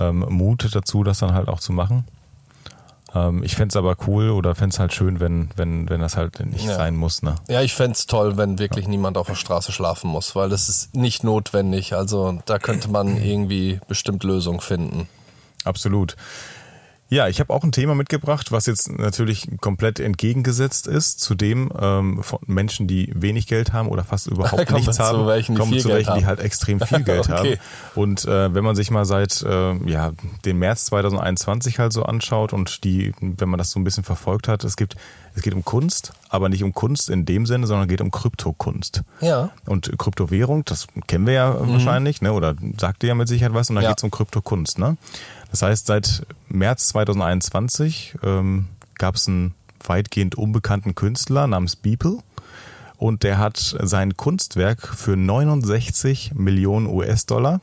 [0.00, 2.04] ähm, Mut dazu, das dann halt auch zu machen.
[3.14, 6.64] Ähm, ich fänd's aber cool oder fänd's halt schön, wenn, wenn, wenn das halt nicht
[6.64, 6.76] Ja.
[6.76, 7.22] sein muss.
[7.22, 7.34] Ne?
[7.48, 10.94] Ja, ich fänd's toll, wenn wirklich niemand auf der Straße schlafen muss, weil das ist
[10.94, 11.94] nicht notwendig.
[11.94, 15.08] Also da könnte man irgendwie bestimmt Lösungen finden.
[15.64, 16.16] Absolut.
[17.12, 21.70] Ja, ich habe auch ein Thema mitgebracht, was jetzt natürlich komplett entgegengesetzt ist zu dem
[21.78, 25.60] ähm, von Menschen, die wenig Geld haben oder fast überhaupt nichts zu haben, welchen, die
[25.60, 27.58] kommen zu welchen, die halt extrem viel Geld Okay.
[27.58, 27.58] haben.
[27.94, 30.12] Und äh, wenn man sich mal seit äh, ja
[30.46, 34.48] den März 2021 halt so anschaut und die, wenn man das so ein bisschen verfolgt
[34.48, 34.96] hat, es gibt
[35.34, 39.02] es geht um Kunst, aber nicht um Kunst in dem Sinne, sondern geht um Kryptokunst.
[39.22, 39.48] Ja.
[39.64, 42.34] Und Kryptowährung, das kennen wir ja wahrscheinlich, ne?
[42.34, 43.84] oder sagt ihr ja mit Sicherheit was, und dann Mhm.
[43.86, 43.90] Ja.
[43.92, 44.78] geht's um Kryptokunst.
[44.78, 44.98] Ne?
[45.52, 49.54] Das heißt, seit März 2021 ähm, gab es einen
[49.84, 52.18] weitgehend unbekannten Künstler namens Beeple.
[52.96, 57.60] Und der hat sein Kunstwerk für 69 Millionen US-Dollar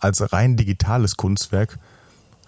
[0.00, 1.78] als rein digitales Kunstwerk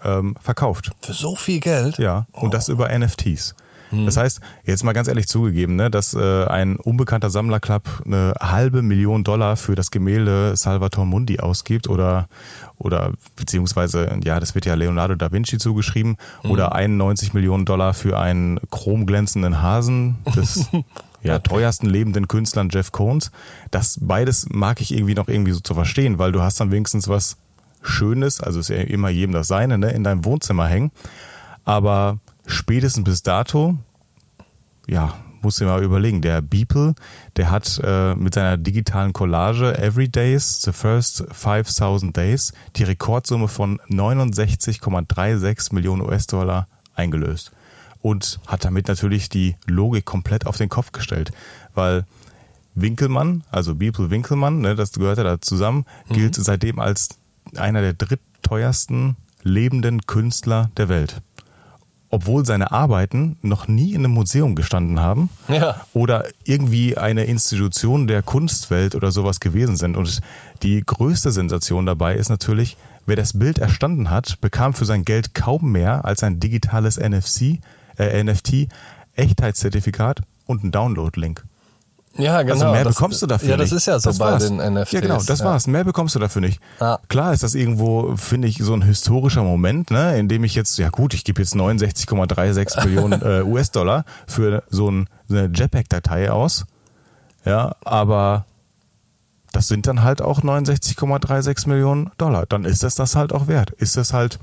[0.03, 0.91] ähm, verkauft.
[1.01, 1.97] Für so viel Geld?
[1.97, 3.55] Ja, und das über NFTs.
[3.91, 8.81] Das heißt, jetzt mal ganz ehrlich zugegeben, ne, dass äh, ein unbekannter Sammlerclub eine halbe
[8.81, 12.27] Million Dollar für das Gemälde Salvator Mundi ausgibt oder
[12.77, 18.17] oder beziehungsweise ja, das wird ja Leonardo da Vinci zugeschrieben oder 91 Millionen Dollar für
[18.17, 20.67] einen chromglänzenden Hasen des
[21.23, 23.31] ja, teuersten lebenden Künstlern Jeff Koons.
[23.71, 27.07] Das beides mag ich irgendwie noch irgendwie so zu verstehen, weil du hast dann wenigstens
[27.07, 27.37] was
[27.81, 30.91] Schönes, also ist ja immer jedem das Seine, ne, in deinem Wohnzimmer hängen.
[31.65, 32.19] Aber
[32.49, 33.77] spätestens bis dato,
[34.87, 36.21] ja, muss ich mal überlegen.
[36.21, 36.95] Der Beeple,
[37.37, 43.47] der hat äh, mit seiner digitalen Collage Every Days, The First 5000 Days, die Rekordsumme
[43.47, 47.51] von 69,36 Millionen US-Dollar eingelöst.
[48.01, 51.31] Und hat damit natürlich die Logik komplett auf den Kopf gestellt.
[51.73, 52.05] Weil
[52.73, 57.09] Winkelmann, also Beeple Winkelmann, ne, das gehört ja da zusammen, gilt seitdem als
[57.55, 61.21] einer der drittteuersten lebenden Künstler der Welt.
[62.11, 65.81] Obwohl seine Arbeiten noch nie in einem Museum gestanden haben Ja.
[65.93, 69.95] oder irgendwie eine Institution der Kunstwelt oder sowas gewesen sind.
[69.95, 70.21] Und
[70.63, 75.35] die größte Sensation dabei ist natürlich, wer das Bild erstanden hat, bekam für sein Geld
[75.35, 77.59] kaum mehr als ein digitales NFC,
[77.97, 78.69] äh, NFT,
[79.15, 81.43] Echtheitszertifikat und einen Download-Link.
[82.19, 82.53] Ja, genau.
[82.53, 83.77] Also mehr das, bekommst du dafür Ja, das nicht.
[83.77, 84.45] ist ja so Das bei war's.
[84.47, 84.91] den NFTs.
[84.91, 85.67] Ja, genau, das war's.
[85.67, 86.59] Mehr bekommst du dafür nicht.
[86.79, 86.99] Ja.
[87.07, 90.77] Klar ist das irgendwo, finde ich, so ein historischer Moment, ne, in dem ich jetzt,
[90.77, 96.31] ja gut, ich gebe jetzt 69,36 Millionen äh, US-Dollar für so ein, so eine JPEG-Datei
[96.31, 96.65] aus.
[97.45, 98.45] Ja, aber
[99.53, 102.45] das sind dann halt auch 69,36 Millionen Dollar.
[102.47, 103.71] Dann ist das das halt auch wert.
[103.71, 104.39] Ist das halt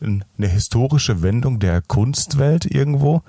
[0.00, 3.22] ein- eine historische Wendung der Kunstwelt irgendwo?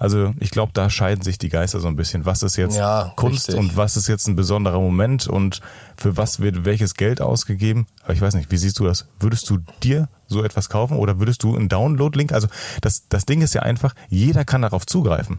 [0.00, 2.24] Also ich glaube, da scheiden sich die Geister so ein bisschen.
[2.24, 3.56] Was ist jetzt Ja, Kunst richtig.
[3.62, 5.60] und was ist jetzt ein besonderer Moment und
[5.98, 7.86] für was wird welches Geld ausgegeben?
[8.02, 9.06] Aber ich weiß nicht, wie siehst du das?
[9.20, 12.32] Würdest du dir so etwas kaufen oder würdest du einen Download-Link?
[12.32, 12.48] Also
[12.80, 15.38] das, das Ding ist ja einfach, jeder kann darauf zugreifen.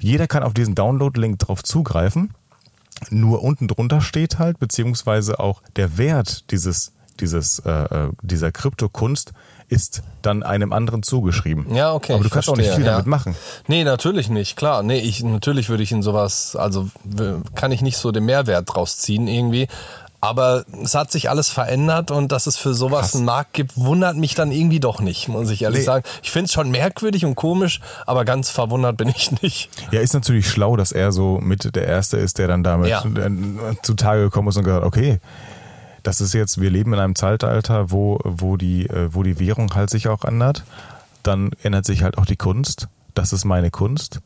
[0.00, 2.34] Jeder kann auf diesen Download-Link drauf zugreifen.
[3.10, 9.32] Nur unten drunter steht halt, beziehungsweise auch der Wert dieses, dieses, äh, äh, dieser Kryptokunst
[9.68, 11.74] ist dann einem anderen zugeschrieben.
[11.74, 12.14] Ja, okay.
[12.14, 12.92] Aber du kannst auch nicht verstehe, viel ja.
[12.92, 13.34] damit machen.
[13.66, 14.82] Nee, natürlich nicht, klar.
[14.82, 16.88] Nee, ich, natürlich würde ich in sowas, also
[17.54, 19.68] kann ich nicht so den Mehrwert draus ziehen irgendwie.
[20.20, 23.14] Aber es hat sich alles verändert und dass es für sowas Krass.
[23.16, 25.84] einen Markt gibt, wundert mich dann irgendwie doch nicht, muss ich ehrlich Nee.
[25.84, 26.04] sagen.
[26.24, 29.70] Ich finde es schon merkwürdig und komisch, aber ganz verwundert bin ich nicht.
[29.92, 33.04] Ja, ist natürlich schlau, dass er so mit der Erste ist, der dann damit Ja.
[33.04, 33.30] äh,
[33.82, 35.20] zutage gekommen ist und gesagt, okay,
[36.02, 39.74] das ist jetzt, wir leben in einem Zeitalter, wo, wo, die, äh, wo die Währung
[39.74, 40.64] halt sich auch ändert.
[41.22, 42.88] Dann ändert sich halt auch die Kunst.
[43.14, 44.20] Das ist meine Kunst.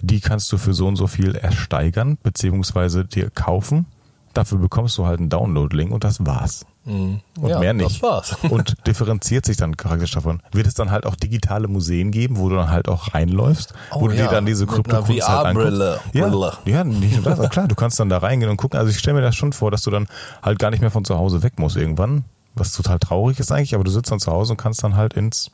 [0.00, 3.86] Die kannst du für so und so viel ersteigern, beziehungsweise dir kaufen.
[4.34, 6.66] Dafür bekommst du halt einen Download-Link und das war's.
[6.86, 7.96] Und Ja, mehr nicht.
[7.96, 8.36] das war's.
[8.50, 10.40] Und differenziert sich dann praktisch davon.
[10.52, 14.04] Wird es dann halt auch digitale Museen geben, wo du dann halt auch reinläufst, wo
[14.04, 16.00] Oh du ja, dir dann diese Kryptokunst halt anguckst.
[16.14, 16.28] Ja,
[16.64, 18.78] ja, nicht nur das, klar, du kannst dann da reingehen und gucken.
[18.78, 20.06] Also ich stelle mir das schon vor, dass du dann
[20.42, 23.74] halt gar nicht mehr von zu Hause weg musst irgendwann, was total traurig ist eigentlich,
[23.74, 25.50] aber du sitzt dann zu Hause und kannst dann halt ins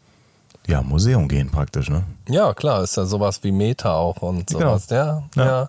[0.68, 2.05] ja, Museum gehen praktisch, ne?
[2.29, 4.61] Ja, klar, ist ja sowas wie Meta auch und Genau.
[4.79, 4.87] sowas.
[4.90, 5.45] Ja, Ja.
[5.45, 5.68] ja.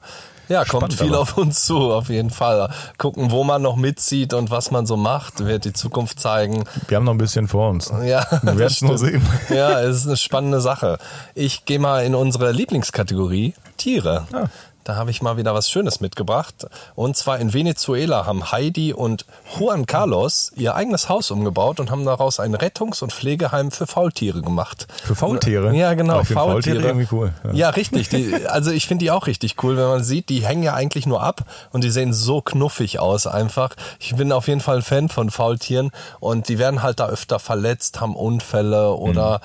[0.50, 1.22] Ja, kommt Spannend viel aber.
[1.22, 2.70] auf uns zu, auf jeden Fall.
[2.98, 6.64] Gucken, wo man noch mitzieht und was man so macht, wird die Zukunft zeigen.
[6.88, 7.92] Wir haben noch ein bisschen vor uns.
[8.04, 9.00] Ja, Wir werden es stimmt.
[9.00, 9.22] sehen.
[9.50, 10.98] Ja, es ist eine spannende Sache.
[11.34, 14.28] Ich gehe mal in unsere Lieblingskategorie Tiere.
[14.34, 14.46] Ah.
[14.84, 16.68] Da habe ich mal wieder was Schönes mitgebracht.
[16.96, 19.26] Und zwar in Venezuela haben Heidi und
[19.58, 24.42] Juan Carlos ihr eigenes Haus umgebaut und haben daraus ein Rettungs- und Pflegeheim für Faultiere
[24.42, 24.88] gemacht.
[25.04, 25.74] Für Faultiere?
[25.76, 26.16] Ja, genau.
[26.16, 27.54] Aber find Faultiere irgendwie cool, ja.
[27.54, 28.10] Ja, richtig.
[28.10, 31.06] Die, also ich finde die auch richtig cool, wenn man sieht, die hängen ja eigentlich
[31.06, 31.42] nur ab
[31.72, 33.76] und die sehen so knuffig aus einfach.
[34.00, 37.40] Ich bin auf jeden Fall ein Fan von Faultieren und die werden halt da öfter
[37.40, 39.40] verletzt, haben Unfälle oder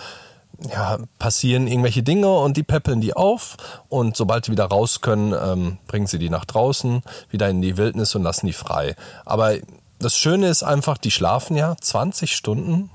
[0.66, 3.56] ja, passieren irgendwelche Dinge und die peppeln die auf
[3.88, 7.76] und sobald die wieder raus können, ähm, bringen sie die nach draußen, wieder in die
[7.76, 8.96] Wildnis und lassen die frei.
[9.24, 9.54] Aber
[9.98, 12.90] das Schöne ist einfach, die schlafen ja 20 Stunden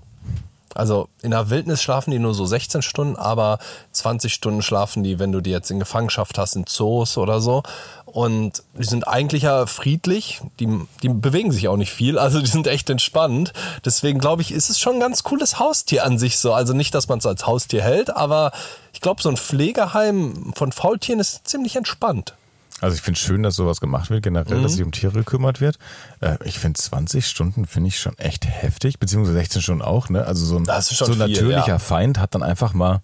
[0.76, 3.60] also in der Wildnis schlafen die nur so 16 Stunden, aber
[3.92, 7.64] 20 Stunden schlafen die, wenn du die jetzt in Gefangenschaft hast, in Zoos oder so.
[8.06, 10.68] Und die sind eigentlich ja friedlich, die,
[11.02, 13.54] die bewegen sich auch nicht viel, also die sind echt entspannt.
[13.86, 16.54] Deswegen glaube ich, ist es schon ein ganz cooles Haustier an sich so.
[16.54, 18.52] Also nicht, dass man es als Haustier hält, aber
[18.94, 22.36] ich glaube, so ein Pflegeheim von Faultieren ist ziemlich entspannt.
[22.82, 24.64] Also ich finde schön, dass sowas gemacht wird, generell, Mhm.
[24.64, 25.78] dass sich um Tiere gekümmert wird.
[26.20, 30.26] Äh, ich finde 20 Stunden finde ich schon echt heftig, beziehungsweise 16 Stunden auch, ne?
[30.26, 30.72] Also so ein, so
[31.06, 31.80] ein viel, natürlicher ja.
[31.80, 33.02] Feind hat dann einfach mal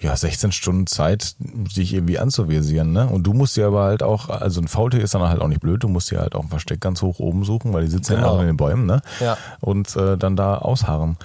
[0.00, 1.34] ja, 16 Stunden Zeit,
[1.72, 3.08] sich irgendwie anzuvisieren, ne?
[3.08, 5.60] Und du musst dir aber halt auch, also ein Faultier ist dann halt auch nicht
[5.60, 8.12] blöd, du musst dir halt auch ein Versteck ganz hoch oben suchen, weil die sitzen
[8.12, 8.30] ja Genau.
[8.36, 9.02] auch in den Bäumen, ne?
[9.18, 9.36] Ja.
[9.60, 11.16] Und äh, dann da ausharren.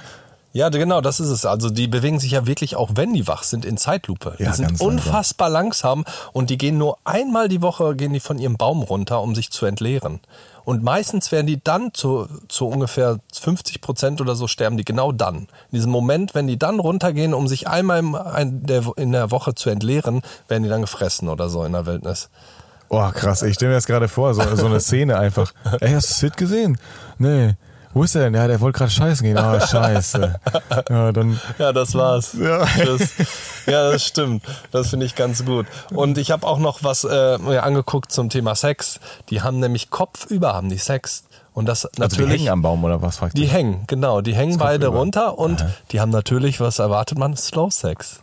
[0.53, 1.45] Ja, genau, das ist es.
[1.47, 4.35] Also die bewegen sich ja wirklich, auch wenn die wach sind, in Zeitlupe.
[4.37, 4.87] Ja, die sind ganz langsam.
[4.87, 9.21] unfassbar langsam und die gehen nur einmal die Woche, gehen die von ihrem Baum runter,
[9.21, 10.19] um sich zu entleeren.
[10.63, 15.11] Und meistens werden die dann zu, zu ungefähr 50 Prozent oder so sterben die genau
[15.11, 15.35] dann.
[15.37, 18.03] In diesem Moment, wenn die dann runtergehen, um sich einmal
[18.95, 22.29] in der Woche zu entleeren, werden die dann gefressen oder so in der Wildnis.
[22.89, 25.51] Oh, krass, ich stelle mir das gerade vor, so, so eine Szene einfach.
[25.81, 26.77] Ey, hast du Sid gesehen?
[27.17, 27.55] Nee.
[27.93, 28.33] Wo ist der denn?
[28.33, 29.37] Ja, der wollte gerade scheißen gehen.
[29.37, 30.35] Ah, scheiße.
[30.89, 31.39] Ja, dann.
[31.59, 32.33] Ja, das war's.
[32.33, 32.65] Ja.
[32.83, 33.11] Das,
[33.67, 34.43] ja, das stimmt.
[34.71, 35.67] Das finde ich ganz gut.
[35.93, 38.99] Und ich habe auch noch was äh, mir angeguckt zum Thema Sex.
[39.29, 41.25] Die haben nämlich kopfüber haben die Sex.
[41.53, 43.49] Und das Also die hängen am Baum oder was fragt die ihr?
[43.51, 44.21] hängen, genau.
[44.21, 47.37] Die hängen beide runter und die haben natürlich, was erwartet man?
[47.37, 48.21] Slow Sex.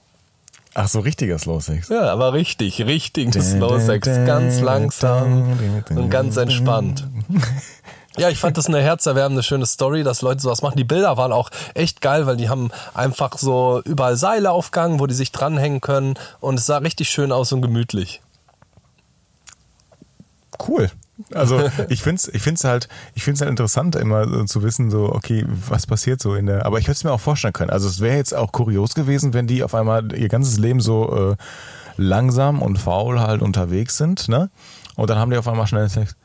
[0.75, 1.89] Ach, so richtiger Slow Sex.
[1.91, 4.07] Ja, aber richtig, richtigen Slow Sex.
[4.07, 5.59] Ganz langsam
[5.91, 7.07] und ganz entspannt.
[8.17, 10.77] Ja, ich fand das eine herzerwärmende, schöne Story, dass Leute sowas machen.
[10.77, 15.07] Die Bilder waren auch echt geil, weil die haben einfach so überall Seile aufgegangen, wo
[15.07, 16.15] die sich dranhängen können.
[16.41, 18.21] Und es sah richtig schön aus und gemütlich.
[20.67, 20.91] Cool.
[21.33, 25.13] Also ich find's, ich find's halt, ich find's halt interessant, immer so zu wissen, so
[25.13, 26.67] okay, was passiert so in der.
[26.67, 27.71] Aber ich hätte es mir auch vorstellen können.
[27.71, 31.33] Also es wäre jetzt auch kurios gewesen, wenn die auf einmal ihr ganzes Leben so
[31.33, 31.37] äh,
[31.97, 34.51] langsam und faul halt unterwegs sind, ne?
[34.97, 36.17] Und dann haben die auf einmal schnell Sex.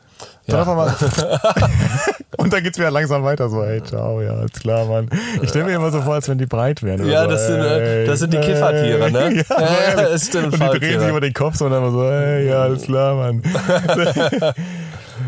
[0.47, 0.62] Dann Ja.
[0.62, 0.95] auf einmal
[2.38, 5.10] und dann geht's wieder langsam weiter, so, hey, ciao, ja, ist klar, Mann.
[5.41, 7.05] Ich stelle mir immer so vor, als wenn die breit wären.
[7.10, 9.43] Ja, so, das sind, äh, ey, das sind die ey, Kiffertiere, ne?
[9.49, 10.08] Ja, Ja, ehrlich.
[10.12, 12.47] das stimmt, Und die drehen sich über den Kopf so und dann immer so, hey,
[12.47, 13.41] ja, alles klar, Mann.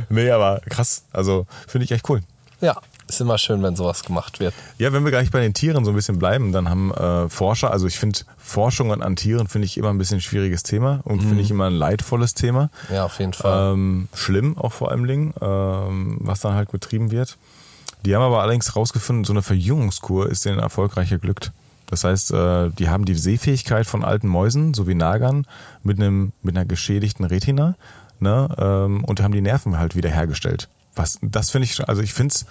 [0.10, 1.04] nee, aber krass.
[1.14, 2.22] Also, finde ich echt cool.
[2.62, 2.76] Ja,
[3.08, 4.54] ist immer schön, wenn sowas gemacht wird.
[4.78, 7.72] Ja, wenn wir gleich bei den Tieren so ein bisschen bleiben, dann haben äh, Forscher,
[7.72, 11.22] also ich finde Forschungen an Tieren finde ich immer ein bisschen ein schwieriges Thema und
[11.22, 12.70] finde ich immer ein leidvolles Thema.
[12.92, 13.74] Ja, auf jeden Fall.
[13.74, 17.38] Ähm, schlimm auch vor allem Dingen, ähm, was dann halt betrieben wird.
[18.06, 21.52] Die haben aber allerdings rausgefunden, so eine Verjüngungskur ist denen erfolgreich geglückt.
[21.90, 25.48] Das heißt, äh, die haben die Sehfähigkeit von alten Mäusen sowie Nagern
[25.84, 27.76] mit einem mit einer geschädigten Retina,
[28.20, 30.68] ne, ähm, und haben die Nerven halt wieder hergestellt.
[30.96, 32.46] Was, das finde ich, also ich finde es,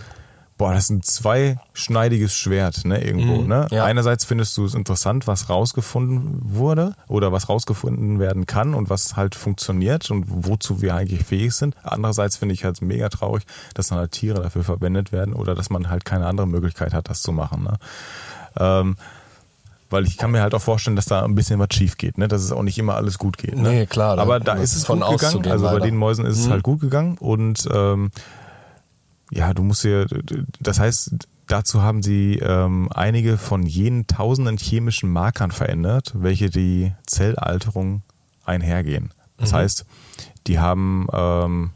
[0.59, 3.67] boah, das ist ein zweischneidiges Schwert, ne, irgendwo, ne.
[3.71, 3.85] ja.
[3.85, 9.17] Einerseits findest du es interessant, was rausgefunden wurde oder was rausgefunden werden kann und was
[9.17, 11.75] halt funktioniert und wozu wir eigentlich fähig sind.
[11.83, 15.69] Andererseits finde ich halt mega traurig, dass dann halt Tiere dafür verwendet werden oder dass
[15.69, 17.75] man halt keine andere Möglichkeit hat, das zu machen, ne.
[18.59, 18.97] Ähm,
[19.91, 22.27] weil ich kann mir halt auch vorstellen, dass da ein bisschen was schief geht, ne?
[22.29, 23.57] dass es auch nicht immer alles gut geht.
[23.57, 23.69] Ne?
[23.69, 25.47] Nee, klar, da- Aber da ist es gut gegangen.
[25.47, 25.85] Also bei leider.
[25.85, 28.11] den Mäusen ist es halt gut gegangen und ähm,
[29.31, 30.07] ja, du musst dir,
[30.61, 31.15] das heißt,
[31.49, 38.03] dazu haben sie ähm, einige von jenen tausenden chemischen Markern verändert, welche die Zellalterung
[38.45, 39.13] einhergehen.
[39.39, 39.85] Das heißt,
[40.47, 41.71] die haben ähm,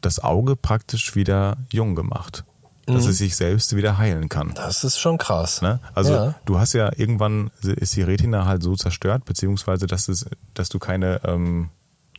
[0.00, 2.44] das Auge praktisch wieder jung gemacht,
[2.86, 4.52] dass es sich selbst wieder heilen kann.
[4.54, 5.62] Das ist schon krass.
[5.62, 5.78] Ne?
[5.94, 6.34] Also Ja.
[6.44, 10.78] du hast ja irgendwann ist die Retina halt so zerstört, beziehungsweise dass es, dass du
[10.80, 11.70] keine ähm,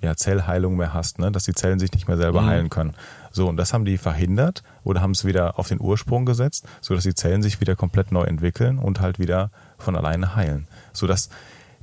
[0.02, 1.32] ja, Zellheilung mehr hast, ne?
[1.32, 2.46] dass die Zellen sich nicht mehr selber Mhm.
[2.48, 2.94] heilen können.
[3.36, 7.04] So, und das haben die verhindert oder haben es wieder auf den Ursprung gesetzt, sodass
[7.04, 10.68] die Zellen sich wieder komplett neu entwickeln und halt wieder von alleine heilen.
[10.94, 11.30] Sodass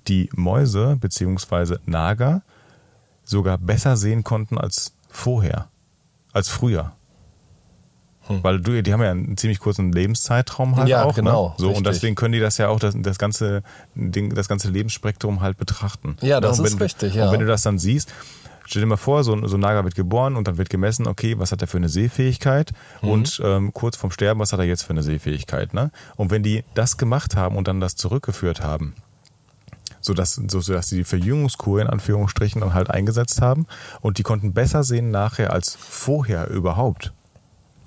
[0.09, 2.43] die Mäuse beziehungsweise Nager
[3.25, 5.67] sogar besser sehen konnten als vorher,
[6.33, 6.93] als früher.
[8.29, 10.89] Weil du, die haben ja einen ziemlich kurzen Lebenszeitraum halt Hm.
[10.89, 11.17] Ja, auch.
[11.17, 11.55] genau, Ne?
[11.59, 13.65] So, und deswegen können die das ja auch, das, das, ganze,
[13.97, 16.17] Ding, das ganze Lebensspektrum halt betrachten.
[16.21, 17.27] Ja, das und ist du- richtig, ja.
[17.27, 18.13] Und wenn du das dann siehst,
[18.71, 21.07] stell dir mal vor, so, ein- so ein Nager wird geboren und dann wird gemessen,
[21.09, 22.71] okay, was hat er für eine Sehfähigkeit
[23.03, 23.09] Mhm.
[23.11, 25.75] und ähm, kurz vorm Sterben, was hat er jetzt für eine Sehfähigkeit.
[25.75, 25.91] Ne?
[26.17, 28.95] Und wenn die das gemacht haben und dann das zurückgeführt haben,
[30.01, 33.67] sodass, so, sodass sie die Verjüngungskur in Anführungsstrichen dann halt eingesetzt haben
[34.01, 37.13] und die konnten besser sehen nachher als vorher überhaupt.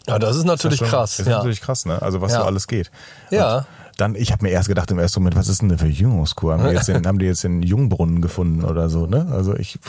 [0.07, 1.11] Ja, das ist natürlich Das ist schon- krass.
[1.11, 1.37] Das ist ja.
[1.37, 2.01] natürlich krass, ne?
[2.01, 2.39] Also was Ja.
[2.41, 2.91] so alles geht.
[3.31, 3.59] Ja.
[3.59, 3.65] Und
[3.97, 6.53] dann, ich habe mir erst gedacht im ersten Moment, was ist denn eine Verjüngungskur?
[6.53, 9.27] Haben die jetzt den, haben die jetzt den Jungbrunnen gefunden oder so, ne?
[9.31, 9.79] Also ich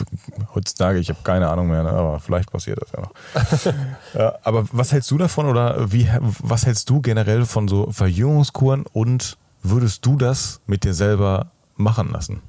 [0.53, 1.89] heutzutage, ich habe keine Ahnung mehr, ne?
[1.89, 3.73] aber vielleicht passiert das ja noch.
[4.19, 8.85] ja, aber was hältst du davon oder wie was hältst du generell von so Verjüngungskuren
[8.91, 12.41] und würdest du das mit dir selber machen lassen?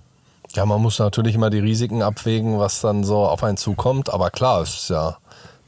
[0.54, 4.12] Ja, man muss natürlich immer die Risiken abwägen, was dann so auf einen zukommt.
[4.12, 5.18] Aber klar, es ist ja,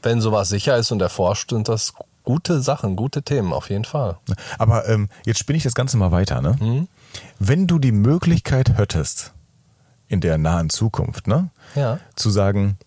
[0.01, 4.17] wenn sowas sicher ist und erforscht, sind das gute Sachen, gute Themen, auf jeden Fall.
[4.57, 6.55] Aber ähm, jetzt spinne ich das Ganze mal weiter, ne?
[6.59, 6.87] Mhm.
[7.39, 9.33] Wenn du die Möglichkeit hättest,
[10.07, 11.49] in der nahen Zukunft, ne?
[11.75, 11.99] Ja.
[12.15, 12.77] Zu sagen,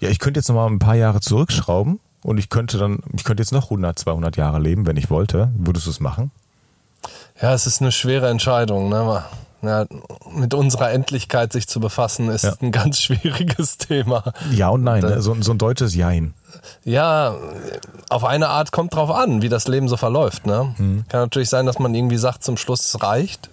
[0.00, 3.24] ja, ich könnte jetzt noch mal ein paar Jahre zurückschrauben und ich könnte dann, ich
[3.24, 5.50] könnte jetzt noch 100, 200 Jahre leben, wenn ich wollte.
[5.56, 6.30] Würdest du es machen?
[7.40, 8.88] Ja, es ist eine schwere Entscheidung.
[8.88, 9.22] Ne?
[9.62, 9.86] Ja,
[10.34, 12.54] mit unserer Endlichkeit sich zu befassen, ist Ja.
[12.60, 14.32] ein ganz schwieriges Thema.
[14.50, 15.22] Ja und nein, ne?
[15.22, 16.34] so, so ein deutsches Jein.
[16.84, 17.34] Ja,
[18.08, 20.46] auf eine Art kommt drauf an, wie das Leben so verläuft.
[20.46, 20.74] Ne?
[20.78, 21.04] Mhm.
[21.08, 23.50] Kann natürlich sein, dass man irgendwie sagt, zum Schluss es reicht.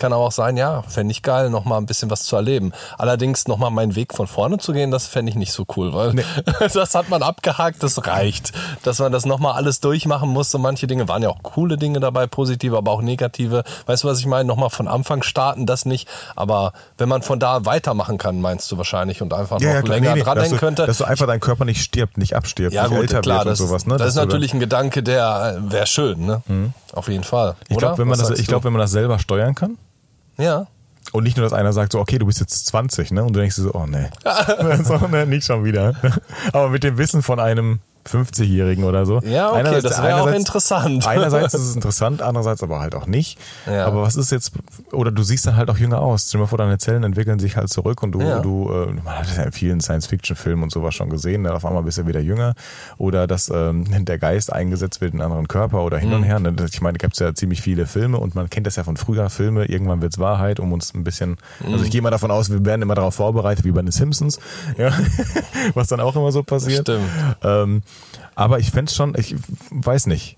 [0.00, 2.72] Kann aber auch sein, ja, fände ich geil, nochmal ein bisschen was zu erleben.
[2.96, 6.24] Allerdings nochmal meinen Weg von vorne zu gehen, das fände ich nicht so cool, weil
[6.72, 8.52] das hat man abgehakt, das reicht.
[8.82, 10.50] Dass man das nochmal alles durchmachen muss.
[10.50, 13.62] So manche Dinge waren ja auch coole Dinge dabei, positive, aber auch negative.
[13.84, 14.46] Weißt du, was ich meine?
[14.46, 16.08] Nochmal von Anfang starten, das nicht.
[16.34, 20.20] Aber wenn man von da weitermachen kann, meinst du wahrscheinlich, und einfach noch länger nee,
[20.20, 20.86] nee, dranhängen könnte.
[20.86, 23.48] dass du einfach dein Körper nicht stirbt, nicht abstirbt, Ja, nicht gut, älter klar, wird
[23.48, 23.86] das, und sowas.
[23.86, 23.98] Ne?
[23.98, 26.42] das Dass ist natürlich ein Gedanke, der wäre schön, ne?
[26.94, 27.56] Auf jeden Fall.
[27.68, 29.76] Ich glaube, wenn, man das- ich glaub, wenn man das selber steuern kann,
[30.40, 30.66] Ja.
[31.12, 33.24] Und nicht nur, dass einer sagt so, okay, du bist jetzt 20, ne?
[33.24, 34.08] Und du denkst so, oh nee.
[34.84, 35.94] so, ne, nicht schon wieder.
[36.52, 39.20] Aber mit dem Wissen von einem 50-Jährigen oder so.
[39.20, 41.06] Ja, okay, Einerseits- das wäre auch interessant.
[41.06, 43.38] Einerseits ist es interessant, andererseits aber halt auch nicht.
[43.66, 43.86] Ja.
[43.86, 44.52] Aber was ist jetzt,
[44.92, 46.26] oder du siehst dann halt auch jünger aus.
[46.28, 48.40] Stell dir mal vor, deine Zellen entwickeln sich halt zurück und du, Ja.
[48.40, 51.52] du äh, man hat das ja in vielen Science-Fiction-Filmen und sowas schon gesehen, ne?
[51.52, 52.54] auf einmal bist du wieder jünger.
[52.98, 56.14] Oder dass ähm, der Geist eingesetzt wird in einen anderen Körper oder hin Mhm.
[56.16, 56.40] und her.
[56.40, 56.54] Ne?
[56.70, 58.96] Ich meine, da gibt es ja ziemlich viele Filme und man kennt das ja von
[58.96, 59.66] früher Filme.
[59.66, 61.72] Irgendwann wird's Wahrheit, um uns ein bisschen, Mhm.
[61.72, 64.38] also ich gehe mal davon aus, wir werden immer darauf vorbereitet, wie bei den Simpsons,
[64.78, 64.90] ja?
[65.74, 66.82] was dann auch immer so passiert.
[66.88, 67.04] Stimmt.
[67.42, 67.82] Ähm,
[68.34, 69.36] aber ich fände schon, ich
[69.70, 70.36] weiß nicht.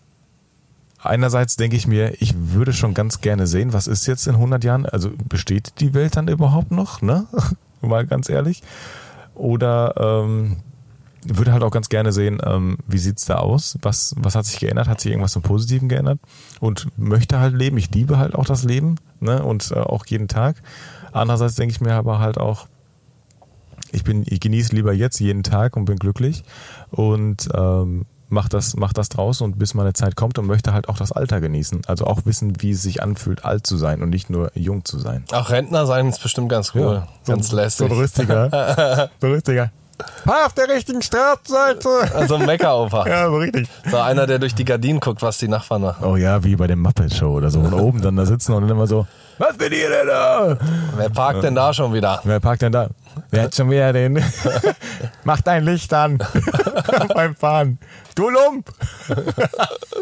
[1.03, 4.63] Einerseits denke ich mir, ich würde schon ganz gerne sehen, was ist jetzt in 100
[4.63, 4.87] Jahren?
[4.87, 7.03] Also besteht die Welt dann überhaupt noch?
[7.03, 7.27] Ne?
[7.81, 8.63] Mal ganz ehrlich.
[9.35, 10.59] Oder ähm,
[11.25, 13.79] würde halt auch ganz gerne sehen, ähm, wie sieht's da aus?
[13.83, 14.89] Was, was hat sich geändert?
[14.89, 16.19] Hat sich irgendwas zum Positiven geändert?
[16.61, 17.79] Und möchte halt leben.
[17.79, 19.43] Ich liebe halt auch das Leben ne?
[19.43, 20.57] und äh, auch jeden Tag.
[21.13, 22.67] Andererseits denke ich mir aber halt auch,
[23.91, 26.45] ich bin, ich genieße lieber jetzt jeden Tag und bin glücklich
[26.91, 30.89] und ähm, mach das, mach das draus und bis meine Zeit kommt und möchte halt
[30.89, 31.83] auch das Alter genießen.
[31.87, 34.99] Also auch wissen, wie es sich anfühlt, alt zu sein und nicht nur jung zu
[34.99, 35.25] sein.
[35.33, 37.07] Auch Rentner sein ist bestimmt ganz cool.
[37.27, 37.89] ganz so, lässig.
[37.89, 39.11] So ein richtiger.
[39.21, 39.71] so ein richtiger.
[40.25, 42.15] Fahr auf der richtigen Straßenseite.
[42.15, 43.07] Also ein Meckeroper.
[43.07, 43.69] Ja, so richtig.
[43.89, 46.05] So einer, der durch die Gardinen guckt, was die Nachbarn machen.
[46.05, 47.61] Oh ja, wie bei dem Muppet Show oder so.
[47.61, 49.07] Und oben dann da sitzen und dann immer so,
[49.39, 50.59] was bin ihr denn da?
[50.97, 52.21] Wer parkt denn da schon wieder?
[52.25, 52.89] Wer parkt denn da?
[53.33, 54.23] Wer hat schon wieder den?
[55.25, 56.19] Mach dein Licht an
[57.15, 57.79] beim Fahren.
[58.15, 58.71] Du Lump!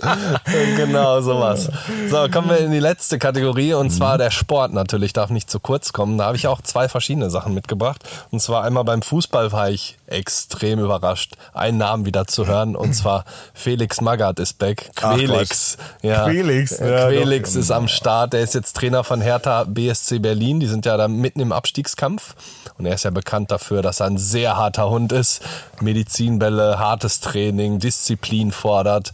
[0.76, 1.70] genau, sowas.
[2.08, 5.60] So, kommen wir in die letzte Kategorie und zwar der Sport natürlich darf nicht zu
[5.60, 6.18] kurz kommen.
[6.18, 8.02] Da habe ich auch zwei verschiedene Sachen mitgebracht.
[8.30, 12.94] Und zwar einmal beim Fußball war ich extrem überrascht, einen Namen wieder zu hören und
[12.94, 14.90] zwar Felix Magath ist back.
[14.94, 15.78] Quelix.
[16.02, 16.24] Ja.
[16.24, 18.32] Quelix, ja, Quelix ist am Start.
[18.32, 20.60] Der ist jetzt Trainer von Hertha BSC Berlin.
[20.60, 22.34] Die sind ja da mitten im Abstiegskampf.
[22.78, 25.42] Und er ist ja bekannt dafür, dass er ein sehr harter Hund ist.
[25.80, 29.12] Medizinbälle, hartes Training, Disziplin fordert.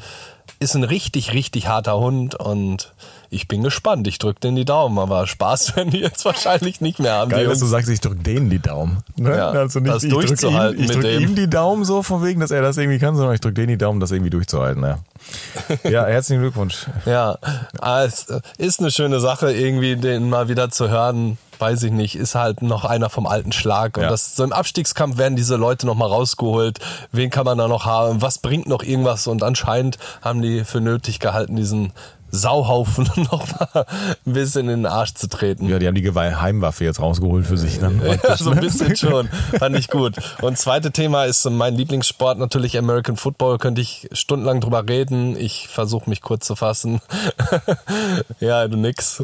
[0.59, 2.93] Ist ein richtig, richtig harter Hund und
[3.31, 4.07] ich bin gespannt.
[4.07, 7.31] Ich drücke denen die Daumen, aber Spaß werden die jetzt wahrscheinlich nicht mehr haben.
[7.31, 9.03] Geil, dass du sagst, ich drück denen die Daumen.
[9.17, 9.37] Ne?
[9.37, 11.23] Ja, also nicht, das ich drück ihm, durchzuhalten ich mit drück dem.
[11.23, 13.69] ihm die Daumen so von wegen, dass er das irgendwie kann, sondern ich drück denen
[13.69, 14.83] die Daumen, das irgendwie durchzuhalten.
[14.83, 14.99] Ja,
[15.91, 16.87] ja herzlichen Glückwunsch.
[17.05, 17.39] Ja,
[18.05, 18.27] es
[18.59, 21.39] ist eine schöne Sache, irgendwie den mal wieder zu hören.
[21.59, 23.97] Weiß ich nicht, ist halt noch einer vom alten Schlag.
[23.97, 24.11] Und Ja.
[24.11, 26.81] das, so im Abstiegskampf werden diese Leute nochmal rausgeholt.
[27.13, 28.21] Wen kann man da noch haben?
[28.21, 29.27] Was bringt noch irgendwas?
[29.27, 31.93] Und anscheinend haben die für nötig gehalten, diesen
[32.37, 33.87] Sauhaufen nochmal
[34.27, 35.69] ein bisschen in den Arsch zu treten.
[35.69, 37.79] Ja, die haben die Geheimwaffe jetzt rausgeholt für sich.
[37.79, 39.29] Dann Ja, so ein bisschen schon.
[39.59, 40.17] Fand ich gut.
[40.43, 43.59] Und zweite Thema ist mein Lieblingssport, natürlich American Football.
[43.59, 45.37] Könnte ich stundenlang drüber reden.
[45.37, 47.01] Ich versuche mich kurz zu fassen.
[48.41, 49.23] ja, du nix.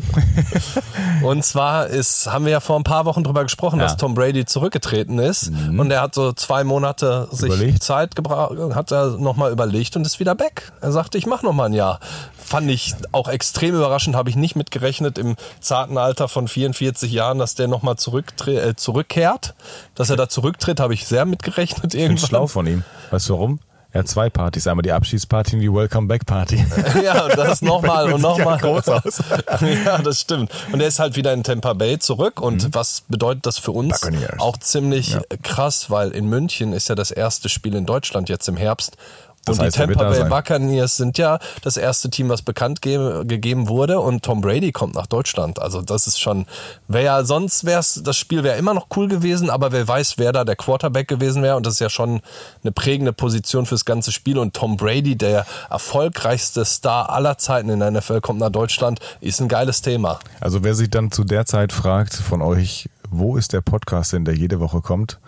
[1.22, 3.86] Und zwar ist, haben wir ja vor ein paar Wochen drüber gesprochen, Ja.
[3.86, 5.48] dass Tom Brady zurückgetreten ist.
[5.50, 7.82] Und er hat so zwei Monate sich Überlegt.
[7.82, 10.72] Zeit gebraucht, hat er nochmal überlegt und ist wieder back.
[10.80, 12.00] Er sagte, ich mache nochmal ein Jahr.
[12.36, 17.38] Fand ich auch extrem überraschend, habe ich nicht mitgerechnet im zarten Alter von 44 Jahren,
[17.38, 19.54] dass der nochmal äh, zurückkehrt.
[19.94, 22.28] Dass er da zurücktritt, habe ich sehr mitgerechnet Ich bin irgendwann.
[22.28, 22.84] schlau von ihm.
[23.10, 23.60] Weißt du warum?
[23.94, 24.66] Er hat zwei Partys.
[24.66, 26.64] Einmal die Abschiedsparty und die Welcome-Back-Party.
[27.04, 28.58] Ja, und das nochmal Mit und nochmal.
[28.58, 29.22] Groß aus.
[29.84, 30.50] ja, das stimmt.
[30.72, 32.40] Und er ist halt wieder in Tampa Bay zurück.
[32.40, 34.02] Und was bedeutet das für uns?
[34.02, 34.06] Mhm.
[34.12, 34.40] Buccaneers.
[34.40, 38.56] Auch ziemlich krass, weil in München ist ja das erste Spiel in Deutschland jetzt im
[38.56, 38.96] Herbst.
[39.44, 40.28] Das und heißt, die Tampa Bay.
[40.28, 43.98] Buccaneers sind ja das erste Team, was bekannt ge gegeben wurde.
[43.98, 45.60] Und Tom Brady kommt nach Deutschland.
[45.60, 46.46] Also das ist schon,
[46.86, 50.32] wäre ja sonst wär's, das Spiel wäre immer noch cool gewesen, aber wer weiß, wer
[50.32, 51.56] da der Quarterback gewesen wäre.
[51.56, 52.20] Und das ist ja schon
[52.62, 54.38] eine prägende Position fürs ganze Spiel.
[54.38, 59.40] Und Tom Brady, der erfolgreichste Star aller Zeiten in der NFL, kommt nach Deutschland, ist
[59.40, 60.20] ein geiles Thema.
[60.40, 64.24] Also wer sich dann zu der Zeit fragt von euch, wo ist der Podcast denn,
[64.24, 65.18] der jede Woche kommt,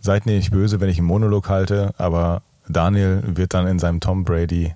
[0.00, 4.24] seid nicht böse, wenn ich einen Monolog halte, aber Daniel wird dann in seinem Tom
[4.24, 4.74] Brady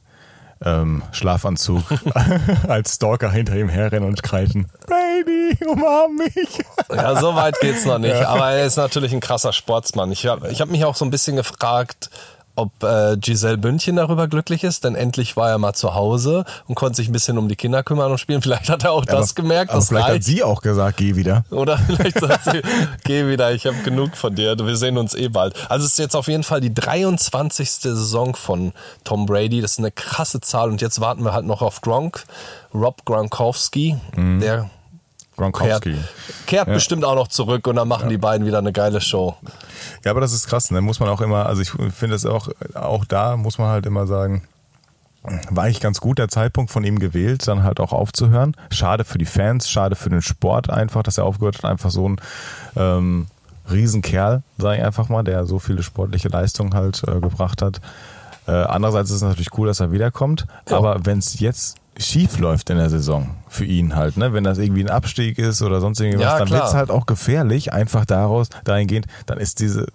[0.65, 1.85] ähm, Schlafanzug
[2.69, 4.67] als Stalker hinter ihm herrennen und kreischen.
[4.87, 5.57] Brady!
[5.67, 6.59] Umarm mich.
[6.91, 8.15] Ja, so weit geht's noch nicht.
[8.15, 10.11] Aber er ist natürlich ein krasser Sportsmann.
[10.13, 12.11] Ich habe ich hab mich auch so ein bisschen gefragt,
[12.59, 16.75] ob äh, Giselle Bündchen darüber glücklich ist, denn endlich war er mal zu Hause und
[16.75, 18.43] konnte sich ein bisschen um die Kinder kümmern und spielen.
[18.49, 19.71] Vielleicht hat er auch das aber, gemerkt.
[19.71, 20.25] Aber Das vielleicht hat reicht.
[20.25, 21.45] sie auch gesagt, geh wieder.
[21.51, 22.63] Oder vielleicht sagt sie,
[23.05, 25.55] geh wieder, ich habe genug von dir, wir sehen uns eh bald.
[25.71, 27.71] Also es ist jetzt auf jeden Fall die 23.
[27.71, 28.73] Saison von
[29.05, 32.25] Tom Brady, das ist eine krasse Zahl und jetzt warten wir halt noch auf Gronk,
[32.75, 34.69] Rob Gronkowski, der
[35.39, 35.97] kehrt, Gronkowski.
[36.47, 39.37] kehrt bestimmt auch noch zurück und dann machen die beiden wieder eine geile Show.
[40.05, 40.81] Ja, aber das ist krass, ne?
[40.81, 44.07] Muss man auch immer, also ich finde es auch, auch da muss man halt immer
[44.07, 44.43] sagen,
[45.51, 48.57] war eigentlich ganz gut der Zeitpunkt von ihm gewählt, dann halt auch aufzuhören.
[48.71, 52.09] Schade für die Fans, schade für den Sport einfach, dass er aufgehört hat, einfach so
[52.09, 52.21] ein
[52.77, 53.27] ähm,
[53.71, 57.81] Riesenkerl, sage ich einfach mal, der so viele sportliche Leistungen halt äh, gebracht hat.
[58.47, 60.79] Äh, andererseits ist es natürlich cool, dass er wiederkommt, Ja.
[60.79, 64.59] aber wenn es jetzt schief läuft in der Saison für ihn halt, ne, wenn das
[64.59, 68.05] irgendwie ein Abstieg ist oder sonst irgendwas, Ja, dann wird es halt auch gefährlich, einfach
[68.05, 69.87] daraus, dahingehend, dann ist diese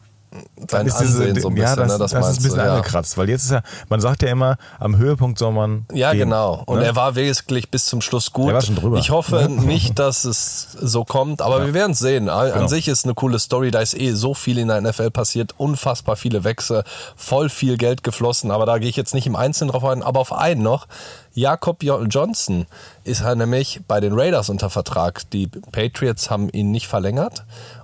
[0.69, 2.59] Sein ist diese, Ansehen so ein bisschen, ja, das, ne, das, das, ist ein bisschen
[2.59, 2.75] du, ja.
[2.75, 5.85] angekratzt, weil jetzt ist ja, man sagt ja immer, am Höhepunkt soll man.
[5.93, 6.63] Ja, gehen, genau.
[6.65, 6.85] Und ne?
[6.85, 8.49] er war wirklich bis zum Schluss gut.
[8.49, 8.97] Er war schon drüber.
[8.97, 12.29] Ich hoffe nicht, dass es so kommt, aber wir werden es sehen.
[12.29, 12.67] An Genau.
[12.67, 13.71] sich ist eine coole Story.
[13.71, 16.83] Da ist eh so viel in der NFL passiert, unfassbar viele Wechsel,
[17.15, 18.49] voll viel Geld geflossen.
[18.51, 20.01] Aber da gehe ich jetzt nicht im Einzelnen drauf ein.
[20.03, 20.87] Aber auf einen noch.
[21.35, 22.67] Jakob Jo- Johnson
[23.03, 25.29] ist halt nämlich bei den Raiders unter Vertrag.
[25.31, 27.43] Die Patriots haben ihn nicht verlängert.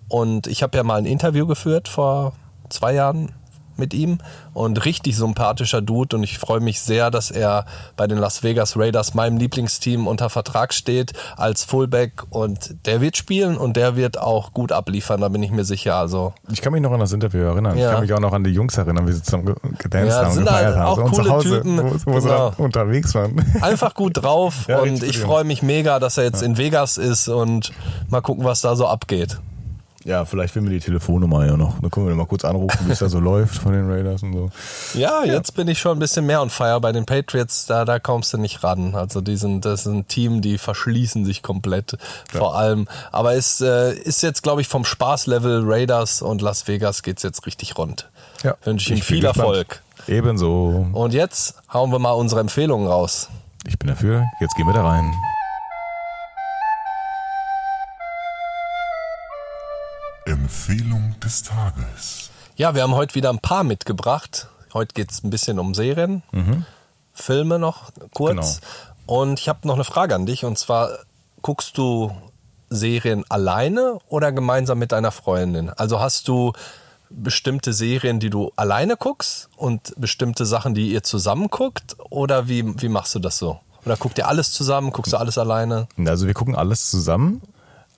[0.09, 2.33] Und ich habe ja mal ein Interview geführt vor
[2.69, 3.31] zwei Jahren
[3.77, 4.17] mit ihm
[4.53, 7.63] und richtig sympathischer Dude und ich freue mich sehr, dass er
[7.95, 13.15] bei den Las Vegas Raiders, meinem Lieblingsteam, unter Vertrag steht als Fullback und der wird
[13.15, 15.95] spielen und der wird auch gut abliefern, da bin ich mir sicher.
[15.95, 17.77] Also Ich kann mich noch an das Interview erinnern.
[17.77, 17.91] Ich Ja.
[17.93, 20.33] kann mich auch noch an die Jungs erinnern, wie sie zusammen ge- gedanced Ja, haben,
[20.33, 20.85] sind gefeiert halt haben.
[20.87, 21.77] auch und coole zu Hause, Typen.
[21.77, 22.49] wo, wo sie Genau.
[22.49, 23.45] dann unterwegs waren.
[23.61, 27.29] einfach gut drauf Ja, und ich freue mich mega, dass er jetzt in Vegas ist
[27.29, 27.71] und
[28.09, 29.39] mal gucken, was da so abgeht.
[30.05, 31.79] Ja, vielleicht finden wir die Telefonnummer ja noch.
[31.79, 34.33] Dann können wir mal kurz anrufen, wie es da so läuft von den Raiders und
[34.33, 34.51] so.
[34.93, 36.79] Ja, jetzt bin ich schon ein bisschen mehr on fire.
[36.79, 38.95] Bei den Patriots, da, da kommst du nicht ran.
[38.95, 41.97] Also die sind, das ist ein Team, die verschließen sich komplett
[42.31, 42.87] vor allem.
[43.11, 47.45] Aber es äh, ist jetzt, glaube ich, vom Spaßlevel Raiders und Las Vegas geht's jetzt
[47.45, 48.09] richtig rund.
[48.43, 48.55] Ja.
[48.63, 49.25] Wünsche ich bin viel.
[49.25, 49.81] Erfolg.
[50.07, 50.87] Ebenso.
[50.93, 53.29] Und jetzt hauen wir mal unsere Empfehlungen raus.
[53.67, 54.25] Ich bin dafür.
[54.39, 55.13] Jetzt gehen wir da rein.
[60.49, 62.31] Empfehlung des Tages.
[62.55, 64.47] Ja, wir haben heute wieder ein paar mitgebracht.
[64.73, 66.23] Heute geht's ein bisschen um Serien,
[67.13, 68.59] Filme noch kurz.
[69.05, 70.45] Und ich habe noch eine Frage an dich.
[70.45, 70.89] Und zwar,
[71.43, 72.11] guckst du
[72.67, 75.69] Serien alleine oder gemeinsam mit deiner Freundin?
[75.69, 76.53] Also hast du
[77.11, 81.95] bestimmte Serien, die du alleine guckst und bestimmte Sachen, die ihr zusammen guckt?
[82.09, 83.59] Oder wie, wie machst du das so?
[83.85, 84.89] Oder guckt ihr alles zusammen?
[84.93, 85.87] Guckst du alles alleine?
[86.03, 87.43] Also wir gucken alles zusammen.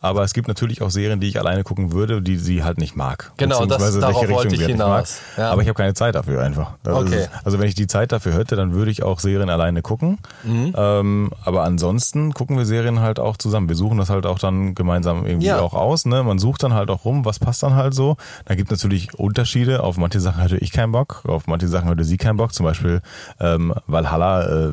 [0.02, 2.96] Aber es gibt natürlich auch Serien, die ich alleine gucken würde, die sie halt nicht
[2.96, 3.32] mag.
[3.38, 5.20] Genau, das- darauf welche wollte ich halt hinaus.
[5.36, 5.38] mag.
[5.46, 5.52] Ja.
[5.52, 6.72] Aber ich habe keine Zeit dafür einfach.
[6.84, 7.20] Das Okay.
[7.22, 10.18] ist, also wenn ich die Zeit dafür hätte, dann würde ich auch Serien alleine gucken.
[10.44, 10.74] Mhm.
[10.76, 13.70] Ähm, aber ansonsten gucken wir Serien halt auch zusammen.
[13.70, 15.60] Wir suchen das halt auch dann gemeinsam irgendwie Ja.
[15.60, 16.06] auch aus.
[16.06, 16.24] Ne?
[16.24, 18.18] Man sucht dann halt auch rum, was passt dann halt so.
[18.46, 19.84] Da gibt natürlich Unterschiede.
[19.84, 22.54] Auf manche Sachen hatte ich keinen Bock, auf manche Sachen hatte sie keinen Bock.
[22.56, 23.02] Zum Beispiel
[23.40, 24.72] ähm, Valhalla äh,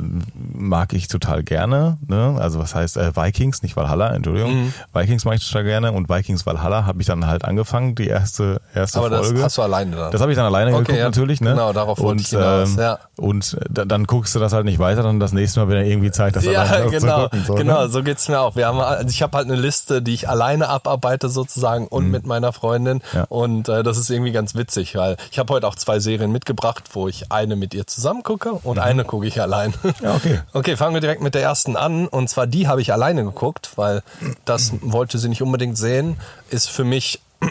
[0.53, 1.97] mag ich total gerne.
[2.07, 2.35] Ne?
[2.39, 4.53] Also was heißt äh, Vikings, nicht Valhalla, Entschuldigung.
[4.65, 4.73] Mhm.
[4.93, 8.61] Vikings mag ich total gerne und Vikings Valhalla habe ich dann halt angefangen, die erste
[8.73, 9.43] erste Aber das Folge.
[9.43, 10.11] hast du alleine dann.
[10.11, 11.51] Das habe ich dann alleine Okay, geguckt ja, natürlich, ne?
[11.51, 12.99] genau, darauf wollte und, ich hinaus, ähm, ja.
[13.17, 15.85] Und da, dann guckst du das halt nicht weiter, dann das nächste Mal, wenn er
[15.85, 17.43] irgendwie Zeit hast, Ja, alleine das genau, gucken.
[17.45, 17.89] So, genau, Ne?
[17.89, 18.55] so geht's mir auch.
[18.55, 22.25] Wir haben, also ich habe halt eine Liste, die ich alleine abarbeite sozusagen und mit
[22.25, 23.01] meiner Freundin Mhm.
[23.13, 23.25] Ja.
[23.29, 26.83] und äh, das ist irgendwie ganz witzig, weil ich habe heute auch zwei Serien mitgebracht,
[26.93, 29.73] wo ich eine mit ihr zusammen gucke und eine gucke ich allein.
[29.83, 29.93] Mhm.
[30.03, 30.39] Ja, okay.
[30.53, 33.71] Okay, fangen wir direkt mit der ersten an und zwar die habe ich alleine geguckt,
[33.75, 34.01] weil
[34.45, 36.17] das wollte sie nicht unbedingt sehen,
[36.49, 37.21] ist für mich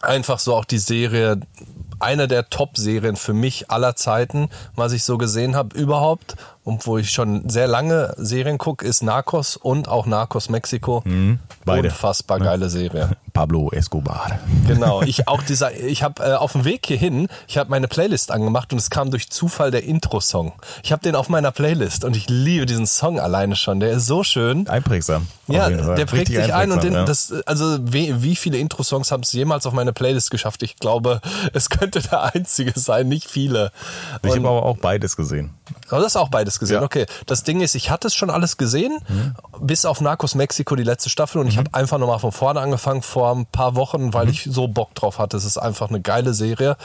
[0.00, 1.40] einfach so auch die Serie,
[1.98, 6.98] eine der Top-Serien für mich aller Zeiten, was ich so gesehen habe überhaupt und wo
[6.98, 11.02] ich schon sehr lange Serien gucke, ist Narcos und auch Narcos Mexiko.
[11.64, 11.88] beide.
[11.88, 13.10] Unfassbar geile Serie.
[13.40, 14.38] Pablo Escobar.
[14.66, 18.32] Genau, ich auch dieser, ich habe äh, auf dem Weg hierhin, ich habe meine Playlist
[18.32, 20.52] angemacht und es kam durch Zufall der Intro-Song.
[20.82, 23.80] Ich habe den auf meiner Playlist und ich liebe diesen Song alleine schon.
[23.80, 24.68] Der ist so schön.
[24.68, 25.26] Einprägsam.
[25.46, 27.04] Ja, der prägt Richtig sich ein und den, ja.
[27.06, 30.62] das, also wie, wie viele Intro-Songs haben es jemals auf meine Playlist geschafft?
[30.62, 31.22] Ich glaube,
[31.54, 33.72] es könnte der einzige sein, nicht viele.
[34.22, 35.54] Ich Und- habe aber auch beides gesehen.
[35.90, 36.74] Oh, das ist auch beides gesehen.
[36.74, 36.80] Ja.
[36.80, 36.86] Mhm.
[36.86, 37.06] Okay.
[37.26, 38.98] Das Ding ist, ich hatte es schon alles gesehen,
[39.60, 41.40] bis auf Narcos Mexiko, die letzte Staffel.
[41.40, 44.14] Und ich habe einfach nochmal von vorne angefangen vor ein paar Wochen, Mhm.
[44.14, 45.36] weil ich so Bock drauf hatte.
[45.36, 46.76] Es ist einfach eine geile Serie.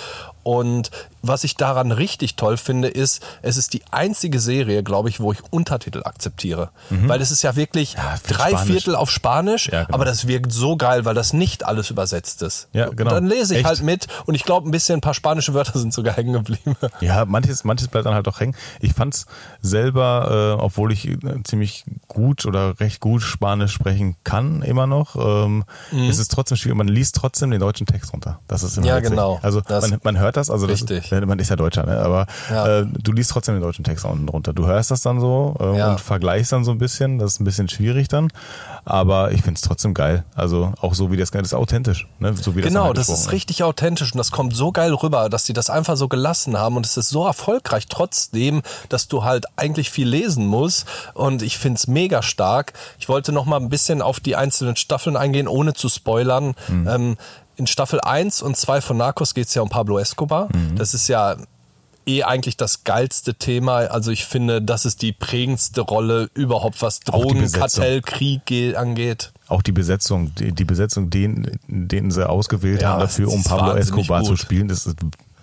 [0.46, 0.92] Und
[1.24, 5.32] was ich daran richtig toll finde, ist, es ist die einzige Serie, glaube ich, wo
[5.32, 6.70] ich Untertitel akzeptiere.
[6.92, 8.68] Weil es ist ja wirklich viel drei Spanisch.
[8.68, 9.96] Viertel auf Spanisch, Ja, genau.
[9.96, 12.68] aber das wirkt so geil, weil das nicht alles übersetzt ist.
[12.74, 13.10] Ja, genau.
[13.10, 13.68] Und dann lese ich Echt?
[13.68, 16.76] halt mit und ich glaube, ein bisschen ein paar spanische Wörter sind sogar hängen geblieben.
[17.02, 18.56] Ja, manches, manches bleibt dann halt auch hängen.
[18.80, 19.26] Ich fand's
[19.62, 25.16] selber, äh, obwohl ich äh, ziemlich gut oder recht gut Spanisch sprechen kann, immer noch,
[25.16, 26.78] ähm, ist es trotzdem schwierig.
[26.78, 28.40] Man liest trotzdem den deutschen Text runter.
[28.48, 29.10] Das ist immer Ja, witzig.
[29.10, 29.40] genau.
[29.42, 31.12] Also man, man hört das, also das, Richtig.
[31.26, 32.00] man ist ja Deutscher, ne?
[32.00, 32.80] aber Ja.
[32.80, 34.54] äh, du liest trotzdem den deutschen Text unten runter.
[34.54, 35.92] Du hörst das dann so äh, Ja.
[35.92, 37.20] und vergleichst dann so ein bisschen.
[37.20, 38.30] Das ist ein bisschen schwierig dann,
[38.84, 40.24] aber ich find's trotzdem geil.
[40.36, 42.34] Also auch so wie das, das ist authentisch, ne?
[42.36, 45.46] so wie das Genau, das ist richtig authentisch und das kommt so geil rüber, dass
[45.46, 49.46] sie das einfach so gelassen haben und es ist so erfolgreich trotzdem, dass du halt
[49.56, 52.74] eigentlich viel lesen musst und ich find's mega stark.
[53.00, 56.54] Ich wollte noch mal ein bisschen auf die einzelnen Staffeln eingehen, ohne zu spoilern.
[56.68, 56.88] Mhm.
[56.88, 57.18] Ähm,
[57.58, 60.50] in Staffel 1 und 2 von Narcos geht's ja um Pablo Escobar.
[60.54, 60.76] Mhm.
[60.78, 61.36] Das ist ja
[62.08, 63.78] eh eigentlich das geilste Thema.
[63.78, 67.00] Also ich finde, das ist die prägendste Rolle überhaupt, was.
[67.00, 69.32] Drogenkartellkrieg ge- angeht.
[69.48, 73.76] Auch die Besetzung, die, die Besetzung, den, den sie ausgewählt Ja, haben dafür, um Pablo
[73.76, 74.40] Escobar zu gut.
[74.40, 74.98] spielen, das ist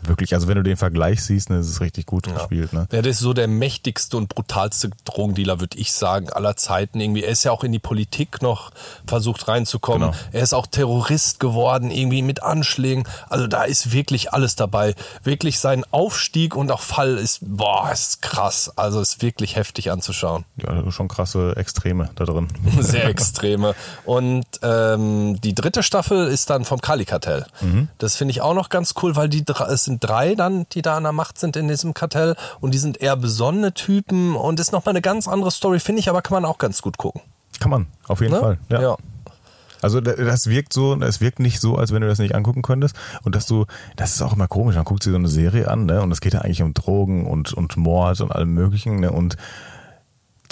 [0.04, 2.72] wirklich, also wenn du den Vergleich siehst, das ist richtig gut gespielt.
[2.72, 2.86] Ne?
[2.92, 7.00] Ja, der ist so der mächtigste und brutalste Drogendealer, würde ich sagen, aller Zeiten.
[7.00, 8.70] Irgendwie, er ist ja auch in die Politik noch
[9.06, 10.10] versucht reinzukommen.
[10.10, 10.20] Genau.
[10.32, 13.04] Er ist auch Terrorist geworden, irgendwie mit Anschlägen.
[13.28, 14.94] Also da ist wirklich alles dabei.
[15.22, 18.72] Wirklich sein Aufstieg und auch Fall ist, boah, ist krass.
[18.76, 20.44] Also ist wirklich heftig anzuschauen.
[20.56, 22.48] Ja, schon krasse Extreme da drin.
[22.80, 23.74] Sehr extreme.
[24.04, 27.46] Und ähm, die dritte Staffel ist dann vom Kali-Kartell.
[27.60, 27.88] Mhm.
[27.98, 30.82] Das finde ich auch noch ganz cool, weil die dr- es sind drei dann, die
[30.82, 34.58] da an der Macht sind in diesem Kartell und die sind eher besonnene Typen und
[34.60, 37.20] ist nochmal eine ganz andere Story, finde ich, aber kann man auch ganz gut gucken.
[37.60, 38.40] Kann man, auf jeden Ne?
[38.40, 38.58] Fall.
[38.70, 38.82] Ja.
[38.82, 38.96] ja.
[39.82, 42.62] Also da- das wirkt so, es wirkt nicht so, als wenn du das nicht angucken
[42.62, 42.94] könntest.
[43.24, 43.66] Und dass du,
[43.96, 46.00] das ist auch immer komisch, dann guckt sie so eine Serie an, ne?
[46.02, 49.10] Und es geht ja eigentlich um Drogen und, und Mord und allem möglichen, ne?
[49.10, 49.36] Und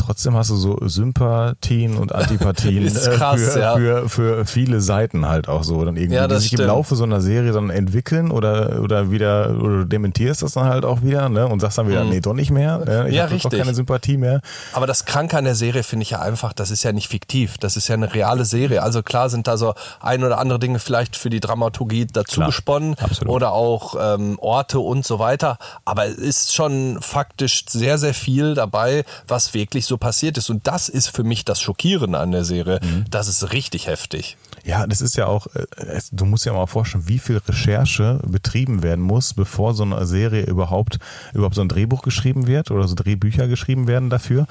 [0.01, 3.77] trotzdem hast du so Sympathien und Antipathien Ist äh, krass, für, ja.
[3.77, 5.85] für, für viele Seiten halt auch so.
[5.85, 6.69] Dann irgendwie, Ja, die sich im stimmt.
[6.69, 10.85] Laufe so einer Serie dann entwickeln oder, oder wieder, oder du dementierst das dann halt
[10.85, 11.47] auch wieder, ne?
[11.47, 12.79] Und sagst dann wieder, nee, doch nicht mehr.
[12.79, 13.05] Ne?
[13.09, 13.15] Ich Mhm.
[13.17, 14.41] Ja, hab doch keine Sympathie mehr.
[14.73, 17.59] Aber das Kranke an der Serie finde ich ja einfach, das ist ja nicht fiktiv,
[17.59, 18.83] das ist ja eine reale Serie.
[18.83, 22.47] Also klar sind da so ein oder andere Dinge vielleicht für die Dramaturgie dazu Klar,
[22.49, 23.33] gesponnen absolut.
[23.35, 25.59] oder auch ähm, Orte und so weiter.
[25.85, 30.51] Aber es ist schon faktisch sehr, sehr viel dabei, was wirklich so passiert ist.
[30.51, 32.81] Und das ist für mich das Schockierende an der Serie.
[32.83, 33.05] Mhm.
[33.11, 34.37] Das ist richtig heftig.
[34.65, 38.83] Ja, das ist ja auch, äh, du musst ja mal vorstellen, wie viel Recherche betrieben
[38.83, 40.99] werden muss, bevor so eine Serie überhaupt,
[41.33, 44.47] überhaupt so ein Drehbuch geschrieben wird oder so Drehbücher geschrieben werden dafür,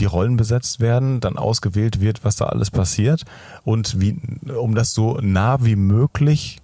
[0.00, 3.22] die Rollen besetzt werden, dann ausgewählt wird, was da alles passiert
[3.64, 4.18] und wie,
[4.58, 6.58] um das so nah wie möglich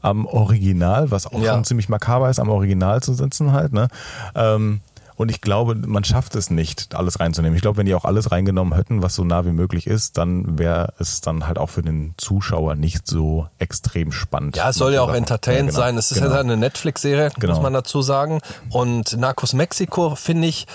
[0.00, 1.54] am Original, was auch Ja.
[1.54, 3.88] schon ziemlich makaber ist, am Original zu sitzen halt, ne?
[4.34, 4.80] Ähm,
[5.16, 7.54] und ich glaube, man schafft es nicht, alles reinzunehmen.
[7.56, 10.58] Ich glaube, wenn die auch alles reingenommen hätten, was so nah wie möglich ist, dann
[10.58, 14.56] wäre es dann halt auch für den Zuschauer nicht so extrem spannend.
[14.56, 15.18] Ja, es soll ja auch Sachen.
[15.18, 15.72] entertained genau.
[15.80, 15.96] sein.
[15.96, 16.34] Es ist genau.
[16.34, 17.54] ja eine Netflix-Serie, Genau.
[17.54, 18.40] muss man dazu sagen.
[18.70, 20.66] Und Narcos Mexico, finde ich,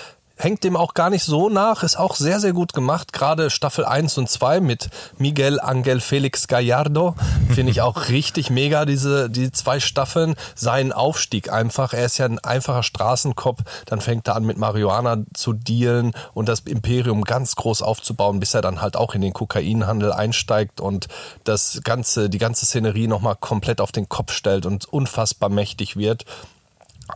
[0.42, 3.12] hängt dem auch gar nicht so nach, ist auch sehr, sehr gut gemacht.
[3.12, 4.88] Gerade Staffel 1 und 2 mit
[5.18, 7.14] Miguel Angel Felix Gallardo
[7.54, 10.34] finde ich auch richtig mega, diese die zwei Staffeln.
[10.54, 15.18] Sein Aufstieg einfach, er ist ja ein einfacher Straßenkopf, dann fängt er an mit Marihuana
[15.34, 19.32] zu dealen und das Imperium ganz groß aufzubauen, bis er dann halt auch in den
[19.32, 21.08] Kokainhandel einsteigt und
[21.44, 26.24] das ganze, die ganze Szenerie nochmal komplett auf den Kopf stellt und unfassbar mächtig wird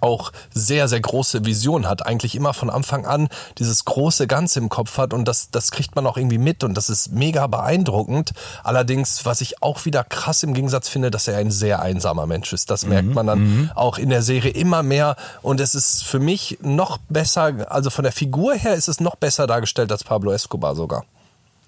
[0.02, 3.28] auch sehr, sehr große Vision hat, eigentlich immer von Anfang an
[3.58, 6.74] dieses große Ganze im Kopf hat und das, das kriegt man auch irgendwie mit und
[6.74, 8.32] das ist mega beeindruckend.
[8.62, 12.52] Allerdings, was ich auch wieder krass im Gegensatz finde, dass er ein sehr einsamer Mensch
[12.52, 12.70] ist.
[12.70, 16.58] Das merkt man dann auch in der Serie immer mehr und es ist für mich
[16.62, 20.74] noch besser, also von der Figur her ist es noch besser dargestellt als Pablo Escobar
[20.74, 21.04] sogar.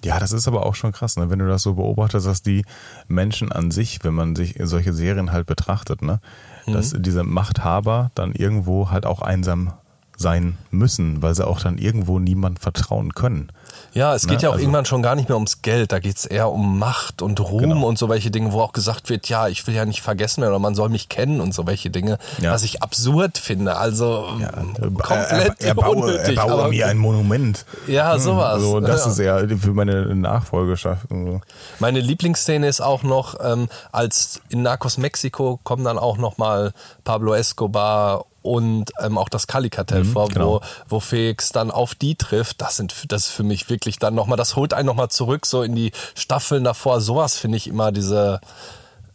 [0.04, 1.30] Ja, das ist aber auch schon krass, ne?
[1.30, 2.64] wenn du das so beobachtest, dass die
[3.08, 6.20] Menschen an sich, wenn man sich solche Serien halt betrachtet, ne?
[6.66, 9.72] Dass diese Machthaber dann irgendwo halt auch einsam
[10.16, 13.50] sein müssen, weil sie auch dann irgendwo niemand vertrauen können.
[13.92, 15.92] Ja, es geht Ne, ja auch also- irgendwann schon gar nicht mehr ums Geld.
[15.92, 17.86] Da geht's eher um Macht und Ruhm Genau.
[17.86, 20.52] und so welche Dinge, wo auch gesagt wird, ja, ich will ja nicht vergessen werden
[20.52, 22.52] oder man soll mich kennen und so welche Dinge, Ja.
[22.52, 23.76] was ich absurd finde.
[23.76, 24.26] Also
[25.02, 26.36] komplett er, er baue, unnötig.
[26.36, 27.64] er baue aber- mir ein Monument.
[27.86, 28.54] Ja, sowas.
[28.54, 29.10] Also das Ja.
[29.10, 31.06] ist eher für meine Nachfolgeschaft.
[31.08, 31.40] So.
[31.78, 36.72] Meine Lieblingsszene ist auch noch, ähm, als in Narcos Mexiko kommen dann auch noch mal
[37.04, 40.46] Pablo Escobar und ähm, auch das Cali-Kartell vor, genau.
[40.54, 42.60] wo, wo Felix dann auf die trifft.
[42.60, 45.62] Das sind, das ist für mich wirklich dann nochmal, das holt einen nochmal zurück, so
[45.62, 47.00] in die Staffeln davor.
[47.00, 48.40] Sowas finde ich immer, diese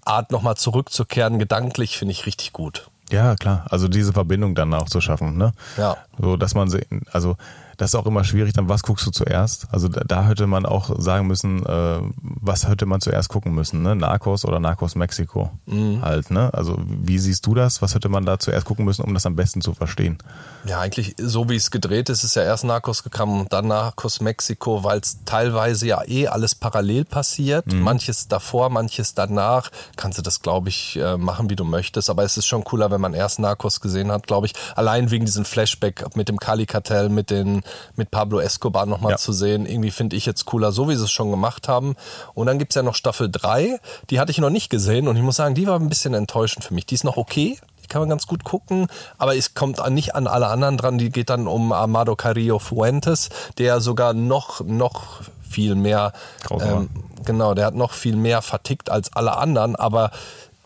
[0.05, 2.87] Art nochmal zurückzukehren, gedanklich, finde ich richtig gut.
[3.11, 3.65] Ja, klar.
[3.69, 5.51] Also diese Verbindung dann auch zu schaffen, ne?
[5.77, 5.97] Ja.
[6.19, 7.35] So, dass man, se- also
[7.81, 9.65] das ist auch immer schwierig, dann was guckst du zuerst?
[9.71, 13.81] Also da, da hätte man auch sagen müssen, äh, was hätte man zuerst gucken müssen,
[13.81, 13.95] ne?
[13.95, 15.99] Narcos oder Narcos Mexiko Mhm.
[16.03, 16.53] halt, ne?
[16.53, 17.81] Also wie siehst du das?
[17.81, 20.19] Was hätte man da zuerst gucken müssen, um das am besten zu verstehen?
[20.65, 24.83] Ja, eigentlich so wie es gedreht ist, ist ja erst Narcos gekommen, dann Narcos Mexiko,
[24.83, 27.65] weil es teilweise ja eh alles parallel passiert.
[27.73, 29.71] Manches davor, manches danach.
[29.95, 32.11] Kannst du das, glaube ich, äh, machen, wie du möchtest.
[32.11, 34.53] Aber es ist schon cooler, wenn man erst Narcos gesehen hat, glaube ich.
[34.75, 37.63] Allein wegen diesem Flashback mit dem Kali-Kartell, mit den,
[37.95, 39.17] mit Pablo Escobar nochmal Ja.
[39.17, 39.65] zu sehen.
[39.65, 41.95] Irgendwie finde ich jetzt cooler, so wie sie es schon gemacht haben.
[42.33, 43.79] Und dann gibt's ja noch Staffel 3.
[44.09, 46.63] Die hatte ich noch nicht gesehen und ich muss sagen, die war ein bisschen enttäuschend
[46.65, 46.85] für mich.
[46.85, 47.57] Die ist noch okay.
[47.83, 50.97] Die kann man ganz gut gucken, aber es kommt nicht an alle anderen dran.
[50.97, 56.13] Die geht dann um Amado Carrillo Fuentes, der sogar noch, noch viel mehr,
[56.43, 56.85] Grausamer.
[57.25, 60.11] genau, der hat noch viel mehr vertickt als alle anderen, aber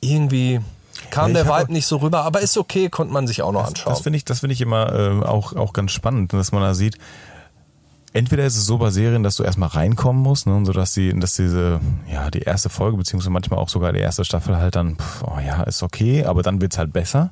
[0.02, 0.62] irgendwie
[1.10, 3.66] kam Ja, der Vibe nicht so rüber, aber ist okay, konnte man sich auch noch
[3.66, 3.94] anschauen.
[3.94, 6.74] Das finde ich, das finde ich immer äh, auch, auch ganz spannend, dass man da
[6.74, 6.98] sieht,
[8.14, 10.94] entweder ist es so bei Serien, dass du erstmal reinkommen musst, ne, und so dass
[10.94, 11.82] die, dass diese,
[12.12, 15.40] ja, die erste Folge, beziehungsweise manchmal auch sogar die erste Staffel halt dann, pff, oh
[15.46, 17.32] ja, ist okay, aber dann wird's halt besser.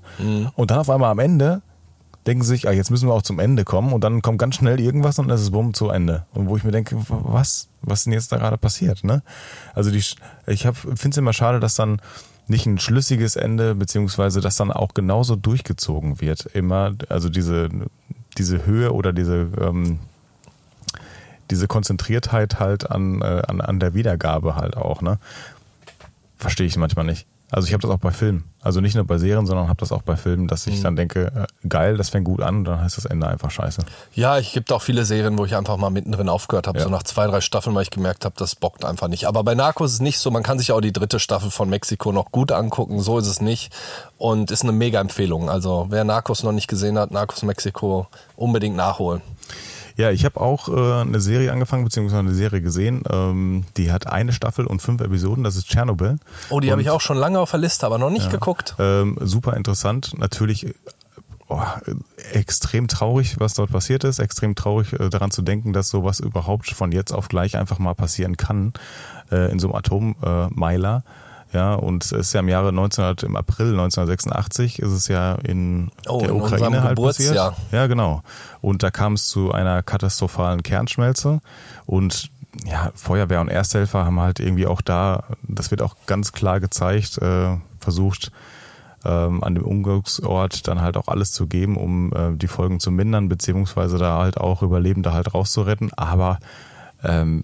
[0.55, 1.61] Und dann auf einmal am Ende
[2.27, 4.55] denken sie sich, ah, jetzt müssen wir auch zum Ende kommen und dann kommt ganz
[4.55, 6.25] schnell irgendwas und dann ist es bumm zu Ende.
[6.33, 9.23] Und wo ich mir denke, was, was ist denn jetzt da gerade passiert, ne?
[9.73, 10.03] Also die,
[10.47, 12.01] ich finde es immer schade, dass dann
[12.47, 16.45] nicht ein schlüssiges Ende, beziehungsweise dass dann auch genauso durchgezogen wird.
[16.47, 17.69] Immer, also diese,
[18.37, 19.99] diese Höhe oder diese, ähm,
[21.51, 25.19] diese Konzentriertheit halt an, äh, an, an der Wiedergabe halt auch, ne?
[26.37, 27.25] Verstehe ich manchmal nicht.
[27.53, 28.45] Also ich habe das auch bei Filmen.
[28.61, 31.47] Also nicht nur bei Serien, sondern habe das auch bei Filmen, dass ich dann denke,
[31.63, 33.81] äh, geil, das fängt gut an und dann heißt das Ende einfach scheiße.
[34.15, 36.85] Ja, ich gibt auch viele Serien, wo ich einfach mal mittendrin aufgehört habe, Ja.
[36.85, 39.25] so nach zwei, drei Staffeln, weil ich gemerkt habe, das bockt einfach nicht.
[39.27, 41.69] Aber bei Narcos ist es nicht so, man kann sich auch die dritte Staffel von
[41.69, 43.71] Mexiko noch gut angucken, so ist es nicht.
[44.17, 45.49] Und ist eine mega Empfehlung.
[45.49, 49.21] Also wer Narcos noch nicht gesehen hat, Narcos Mexiko unbedingt nachholen.
[49.95, 53.03] Ja, ich habe auch äh, eine Serie angefangen, beziehungsweise eine Serie gesehen.
[53.09, 56.17] Ähm, die hat eine Staffel und fünf Episoden, das ist Tschernobyl.
[56.49, 58.75] Oh, die habe ich auch schon lange auf der Liste, aber noch nicht geguckt.
[58.79, 60.17] Ähm, super interessant.
[60.17, 60.73] Natürlich
[61.47, 61.61] oh,
[62.31, 64.19] extrem traurig, was dort passiert ist.
[64.19, 67.93] Extrem traurig äh, daran zu denken, dass sowas überhaupt von jetzt auf gleich einfach mal
[67.93, 68.73] passieren kann
[69.31, 70.47] äh, in so einem Atommeiler.
[70.47, 71.03] Äh, Meiler.
[71.53, 75.91] Ja, und es ist ja im Jahre 1900, im April 1986 ist es ja in
[76.07, 77.35] Oh, der in Ukraine halt passiert.
[77.71, 78.23] Ja, genau.
[78.61, 81.41] Und da kam es zu einer katastrophalen Kernschmelze
[81.85, 82.31] und
[82.65, 87.17] ja, Feuerwehr und Ersthelfer haben halt irgendwie auch da, das wird auch ganz klar gezeigt,
[87.19, 88.31] äh, versucht,
[89.05, 92.91] ähm, an dem Unglücksort dann halt auch alles zu geben, um äh, die Folgen zu
[92.91, 95.91] mindern, beziehungsweise da halt auch Überlebende halt rauszuretten.
[95.93, 96.39] Aber
[97.03, 97.43] ähm,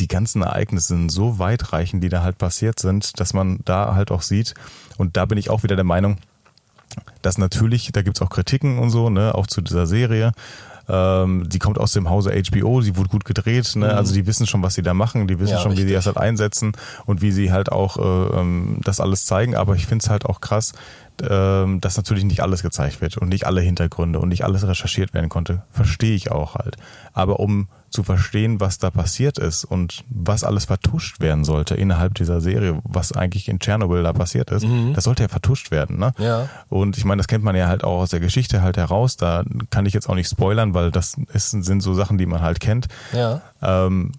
[0.00, 4.10] die ganzen Ereignisse sind so weitreichend, die da halt passiert sind, dass man da halt
[4.10, 4.54] auch sieht,
[4.98, 6.16] und da bin ich auch wieder der Meinung,
[7.22, 10.32] dass natürlich, da gibt's auch Kritiken und so, ne, auch zu dieser Serie.
[10.88, 13.94] Ähm, die kommt aus dem Hause HBO, sie wurde gut gedreht, ne?
[13.94, 15.98] also die wissen schon, was sie da machen, die wissen Ja, schon, wie sie richtig.
[15.98, 16.72] das halt einsetzen
[17.06, 20.26] und wie sie halt auch äh, ähm, das alles zeigen, aber ich finde es halt
[20.26, 20.72] auch krass,
[21.28, 25.14] ähm, dass natürlich nicht alles gezeigt wird und nicht alle Hintergründe und nicht alles recherchiert
[25.14, 25.62] werden konnte.
[25.70, 26.76] Verstehe ich auch halt.
[27.12, 32.14] Aber um zu verstehen, was da passiert ist und was alles vertuscht werden sollte innerhalb
[32.14, 34.64] dieser Serie, was eigentlich in Tschernobyl da passiert ist,
[34.94, 35.98] das sollte ja vertuscht werden.
[35.98, 36.12] Ne?
[36.18, 36.48] Ja.
[36.68, 39.16] Und ich meine, das kennt man ja halt auch aus der Geschichte halt heraus.
[39.16, 42.40] Da kann ich jetzt auch nicht spoilern, weil das ist, sind so Sachen, die man
[42.40, 42.86] halt kennt.
[43.12, 43.42] Ja.
[43.60, 44.12] Ähm,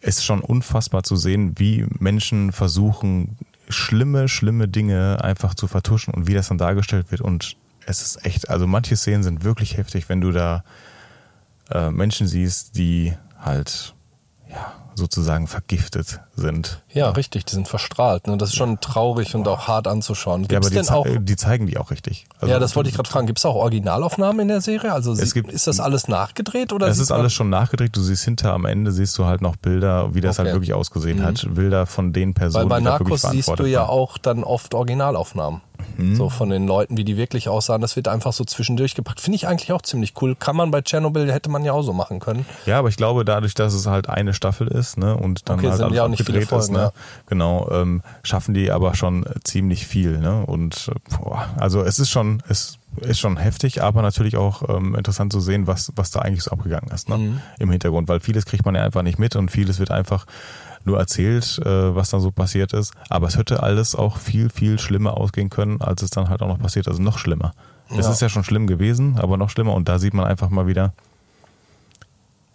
[0.00, 3.38] es ist schon unfassbar zu sehen, wie Menschen versuchen,
[3.68, 7.20] schlimme, schlimme Dinge einfach zu vertuschen und wie das dann dargestellt wird.
[7.20, 7.56] Und
[7.86, 10.64] es ist echt, also manche Szenen sind wirklich heftig, wenn du da
[11.70, 13.94] äh, Menschen siehst, die halt
[14.48, 16.82] ja sozusagen vergiftet sind.
[16.92, 18.26] Ja, richtig, die sind verstrahlt.
[18.26, 18.36] Ne?
[18.36, 20.42] Das ist schon traurig und auch hart anzuschauen.
[20.42, 22.26] Ja, Gibt's aber die, denn auch die zeigen die auch richtig.
[22.38, 23.26] Also, ja, das wollte ich gerade fragen.
[23.26, 24.92] Gibt es auch Originalaufnahmen in der Serie?
[24.92, 26.86] Also sie, gibt- ist das alles nachgedreht oder?
[26.88, 27.96] Es ist alles schon nachgedreht.
[27.96, 30.42] Du siehst hinter am Ende siehst du halt noch Bilder, wie das Okay.
[30.42, 30.46] Mhm.
[30.52, 31.46] halt wirklich ausgesehen hat.
[31.54, 34.44] Bilder von den Weil Personen, bei die da wirklich Narcos siehst du ja auch dann
[34.44, 35.60] oft Originalaufnahmen.
[35.96, 36.16] Mhm.
[36.16, 37.80] So von den Leuten, wie die wirklich aussahen.
[37.80, 39.20] Das wird einfach so zwischendurch gepackt.
[39.20, 40.34] Finde ich eigentlich auch ziemlich cool.
[40.34, 42.46] Kann man bei Tschernobyl, hätte man ja auch so machen können.
[42.66, 45.68] Ja, aber ich glaube, dadurch, dass es halt eine Staffel ist, ne, und dann Okay,
[45.68, 46.92] halt sind alles auch nicht viele abgedreht ist, Folgen, ne, ja.
[47.26, 52.10] genau, ähm, schaffen die aber schon ziemlich viel, ne, und äh, boah, also es ist
[52.10, 56.20] schon, es ist schon heftig, aber natürlich auch ähm, interessant zu sehen, was was da
[56.20, 57.40] eigentlich so abgegangen ist, ne, Mhm.
[57.58, 60.26] im Hintergrund, weil vieles kriegt man ja einfach nicht mit und vieles wird einfach
[60.86, 64.78] nur erzählt, äh, was da so passiert ist, aber es hätte alles auch viel viel
[64.78, 67.52] schlimmer ausgehen können, als es dann halt auch noch passiert, also noch schlimmer.
[67.90, 68.12] Es Ja.
[68.12, 70.92] ist ja schon schlimm gewesen, aber noch schlimmer und da sieht man einfach mal wieder,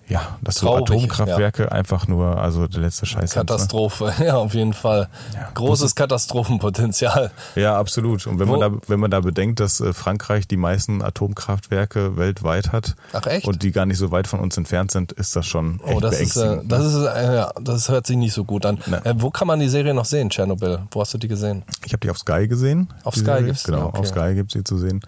[0.10, 3.32] ja, dass so Atomkraftwerke einfach nur, also der letzte Scheiß.
[3.32, 5.08] sind, Katastrophe, ja, auf jeden Fall.
[5.34, 5.50] Ja.
[5.54, 7.32] Großes Katastrophenpotenzial.
[7.56, 7.62] Ne?
[7.62, 8.26] Ja, absolut.
[8.28, 12.18] Und wenn Wo- man da, wenn man da bedenkt, dass äh, Frankreich die meisten Atomkraftwerke
[12.18, 13.48] weltweit hat Ach, echt?
[13.48, 16.00] und die gar nicht so weit von uns entfernt sind, ist das schon echt Oh,
[16.00, 16.72] das ist, äh, beängstigend.
[16.72, 16.88] das ne?
[16.88, 18.80] ist, äh, ja, das hört sich nicht so gut an.
[18.88, 19.06] Ne.
[19.06, 20.80] Äh, wo kann man die Serie noch sehen, Tschernobyl?
[20.92, 21.64] Wo hast du die gesehen?
[21.86, 22.90] Ich habe die auf Sky gesehen.
[23.04, 23.46] Auf die Sky Serie.
[23.46, 23.98] gibt's die, Genau, okay.
[24.00, 25.02] auf Sky gibt sie zu sehen.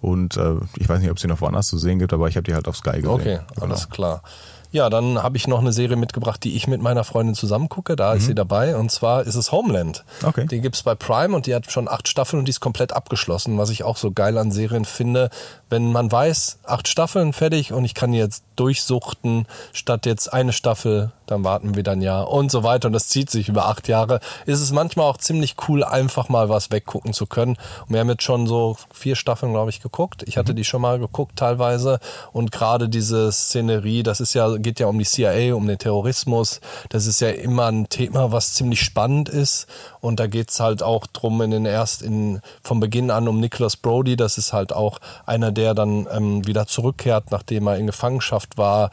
[0.00, 2.44] Und äh, ich weiß nicht, ob sie noch woanders zu sehen gibt, aber ich habe
[2.44, 3.08] die halt auf Sky gesehen.
[3.08, 3.66] Okay, Genau.
[3.66, 4.22] alles klar.
[4.70, 7.96] Ja, dann habe ich noch eine Serie mitgebracht, die ich mit meiner Freundin zusammen gucke.
[7.96, 8.76] Da ist sie dabei.
[8.76, 10.04] Und zwar ist es Homeland.
[10.20, 10.28] Mhm.
[10.28, 10.46] Okay.
[10.46, 13.56] Die gibt's bei Prime und die hat schon acht Staffeln und die ist komplett abgeschlossen,
[13.56, 15.30] was ich auch so geil an Serien finde.
[15.70, 20.52] Wenn man weiß, acht Staffeln fertig und ich kann die jetzt durchsuchten, statt jetzt eine
[20.52, 22.88] Staffel, dann warten wir dann ja und so weiter.
[22.88, 24.20] Und das zieht sich über acht Jahre.
[24.46, 27.56] Ist es manchmal auch ziemlich cool, einfach mal was weggucken zu können.
[27.86, 30.24] Und wir haben jetzt schon so vier Staffeln, glaube ich, geguckt.
[30.26, 32.00] Ich hatte die schon mal geguckt teilweise.
[32.32, 36.60] Und gerade diese Szenerie, das ist ja, geht ja um die CIA, um den Terrorismus.
[36.88, 39.66] Das ist ja immer ein Thema, was ziemlich spannend ist.
[40.00, 43.76] Und da geht's halt auch drum in den erst in, vom Beginn an um Nicholas
[43.76, 44.16] Brody.
[44.16, 48.90] Das ist halt auch einer, der dann ähm, wieder zurückkehrt, nachdem er in Gefangenschaft war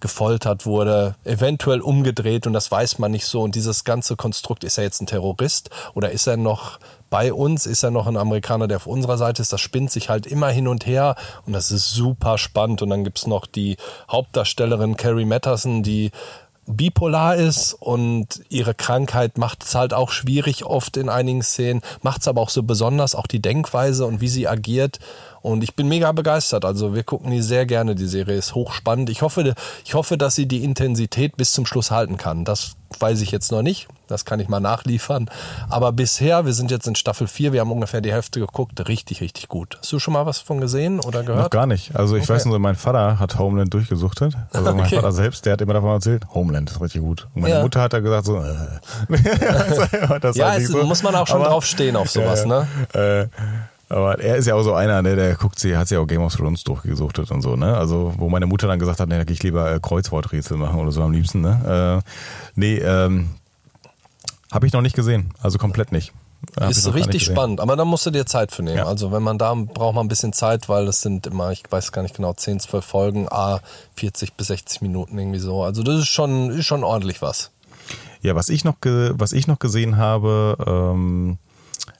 [0.00, 3.42] gefoltert wurde, eventuell umgedreht und das weiß man nicht so.
[3.42, 6.78] Und dieses ganze Konstrukt, ist er jetzt ein Terrorist oder ist er noch
[7.10, 10.08] bei uns, ist er noch ein Amerikaner, der auf unserer Seite ist, das spinnt sich
[10.08, 12.82] halt immer hin und her und das ist super spannend.
[12.82, 13.76] Und dann gibt's noch die
[14.10, 16.10] Hauptdarstellerin Carrie Matterson, die
[16.68, 22.20] bipolar ist und ihre Krankheit macht es halt auch schwierig oft in einigen Szenen, macht
[22.20, 24.98] es aber auch so besonders, auch die Denkweise und wie sie agiert.
[25.42, 26.64] Und ich bin mega begeistert.
[26.64, 27.94] Also wir gucken die sehr gerne.
[27.94, 29.08] Die Serie ist hochspannend.
[29.10, 32.44] Ich hoffe, ich hoffe, dass sie die Intensität bis zum Schluss halten kann.
[32.44, 33.86] Das weiß ich jetzt noch nicht.
[34.08, 35.28] Das kann ich mal nachliefern.
[35.68, 38.88] Aber bisher, wir sind jetzt in Staffel 4, wir haben ungefähr die Hälfte geguckt.
[38.88, 39.76] Richtig, richtig gut.
[39.80, 41.50] Hast du schon mal was von gesehen oder Noch gehört?
[41.50, 41.94] gar nicht.
[41.94, 42.32] Also ich Okay.
[42.32, 44.34] weiß nur, mein Vater hat Homeland durchgesuchtet.
[44.52, 44.96] Also mein Okay.
[44.96, 47.28] Vater selbst, der hat immer davon erzählt, Homeland ist richtig gut.
[47.34, 47.62] Und meine Ja.
[47.62, 48.56] Mutter hat da gesagt so, äh.
[50.34, 50.82] Ja, halt es, nicht so.
[50.84, 52.68] muss man auch schon Aber- drauf stehen auf sowas, Ja, ne?
[52.94, 53.00] ja.
[53.22, 53.28] Äh,
[53.88, 56.22] aber er ist ja auch so einer, ne, der guckt sie, hat sich auch Game
[56.22, 57.76] of Thrones durchgesuchtet und so, ne?
[57.76, 60.78] Also, wo meine Mutter dann gesagt hat, ne, da gehe ich lieber äh, Kreuzworträtsel machen
[60.78, 62.02] oder so am liebsten, ne?
[62.04, 62.10] Äh,
[62.54, 63.30] nee, ähm,
[64.52, 65.32] habe ich noch nicht gesehen.
[65.40, 66.12] Also komplett nicht.
[66.58, 68.78] Hab Ist richtig spannend, aber da musst du dir Zeit für nehmen.
[68.78, 68.86] Ja.
[68.86, 71.92] Also wenn man da braucht man ein bisschen Zeit, weil es sind immer, ich weiß
[71.92, 73.60] gar nicht genau, 10, 12 Folgen, a
[73.96, 75.62] 40 bis 60 Minuten irgendwie so.
[75.62, 77.50] Also das ist schon, ist schon ordentlich was.
[78.22, 81.38] Ja, was ich noch, ge was ich noch gesehen habe ähm,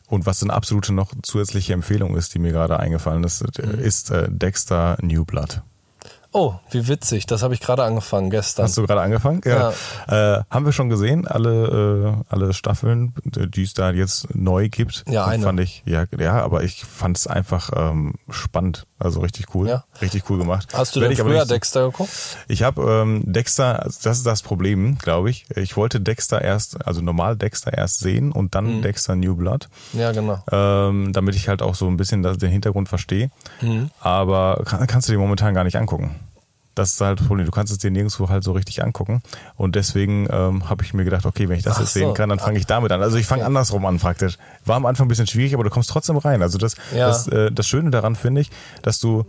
[0.09, 3.78] und was eine absolute noch zusätzliche Empfehlung ist, die mir gerade eingefallen ist, äh, Mhm.
[3.78, 5.62] ist äh, Dexter New Blood.
[6.30, 8.64] Oh, wie witzig, das habe ich gerade angefangen gestern.
[8.64, 9.40] Hast du gerade angefangen?
[9.46, 9.70] Ja.
[10.09, 15.04] Äh, haben wir schon gesehen, alle, äh, alle Staffeln, die es da jetzt neu gibt.
[15.09, 15.42] Ja, eine.
[15.42, 18.86] Fand ich, ja, ja, aber ich fand es einfach ähm, spannend.
[18.99, 19.68] Also richtig cool.
[19.68, 19.84] Ja.
[20.03, 20.68] Richtig cool gemacht.
[20.72, 22.11] Hast du denn ich früher nicht Dexter geguckt?
[22.49, 25.46] Ich habe ähm, Dexter, das ist das Problem, glaube ich.
[25.55, 28.82] Ich wollte Dexter erst, also normal Dexter erst sehen und dann Mhm.
[28.82, 29.68] Dexter New Blood.
[29.92, 30.42] Ja, genau.
[30.51, 33.30] Ähm, damit ich halt auch so ein bisschen das, den Hintergrund verstehe.
[33.61, 33.90] Mhm.
[34.01, 36.16] Aber kann, kannst du dir momentan gar nicht angucken.
[36.79, 37.45] Das ist halt das Problem.
[37.47, 39.20] Du kannst es dir nirgendwo halt so richtig angucken.
[39.57, 42.01] Und deswegen ähm, habe ich mir gedacht, okay, wenn ich das Ach jetzt so.
[42.01, 43.03] sehen kann, dann fange ich damit an.
[43.03, 44.39] Also ich fange andersrum an praktisch.
[44.64, 46.41] War am Anfang ein bisschen schwierig, aber du kommst trotzdem rein.
[46.43, 47.07] Also das, Ja.
[47.09, 48.51] das, äh, das Schöne daran finde ich,
[48.83, 49.24] dass du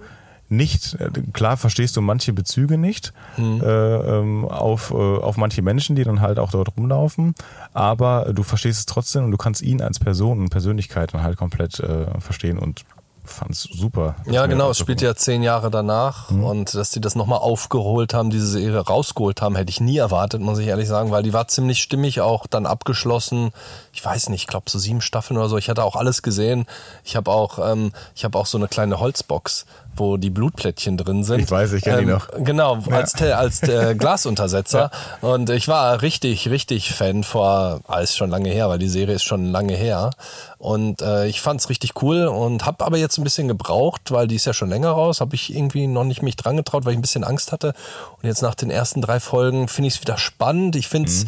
[0.52, 3.62] nicht, äh, klar verstehst du manche Bezüge nicht Mhm.
[3.62, 7.36] äh, ähm, auf, äh, auf manche Menschen, die dann halt auch dort rumlaufen,
[7.74, 11.38] aber du verstehst es trotzdem und du kannst ihn als Person und Persönlichkeit dann halt
[11.38, 12.84] komplett äh, verstehen und
[13.30, 14.15] fand's super.
[14.30, 16.43] Ja, genau, es spielt ja zehn Jahre danach Mhm.
[16.43, 20.41] und dass die das nochmal aufgeholt haben, diese Serie rausgeholt haben, hätte ich nie erwartet,
[20.41, 23.51] muss ich ehrlich sagen, weil die war ziemlich stimmig, auch dann abgeschlossen.
[24.00, 25.58] Ich weiß nicht, ich glaube so sieben Staffeln oder so.
[25.58, 26.66] Ich hatte auch alles gesehen.
[27.04, 31.26] Ich habe auch, ähm, ich habe auch so eine kleine Holzbox, wo die Blutplättchen drin
[31.26, 31.41] sind.
[31.41, 32.30] Ich weiß, ich kenn die noch.
[32.38, 34.89] Genau, als, Te- als äh, Glasuntersetzer.
[35.20, 39.16] Und ich war richtig, richtig Fan vor, ah, ist schon lange her, weil die Serie
[39.16, 40.12] ist schon lange her.
[40.58, 44.36] Und äh, ich fand's richtig cool und habe aber jetzt ein bisschen gebraucht, weil die
[44.36, 46.97] ist ja schon länger raus, habe ich irgendwie noch nicht mich dran getraut, weil ich
[47.00, 47.74] ein bisschen Angst hatte.
[48.22, 50.78] Und jetzt nach den ersten drei Folgen finde ich es wieder spannend.
[50.78, 51.26] Ich finde es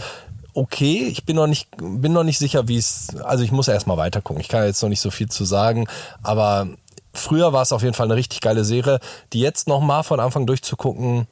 [0.54, 1.08] okay.
[1.08, 3.16] Ich bin noch nicht, bin noch nicht sicher, wie es.
[3.24, 4.42] Also ich muss erst mal weiter gucken.
[4.42, 5.88] Ich kann jetzt noch nicht so viel zu sagen,
[6.24, 6.68] aber
[7.14, 9.00] früher war es auf jeden Fall eine richtig geile Serie.
[9.34, 11.28] Die jetzt noch mal von Anfang durchzugucken,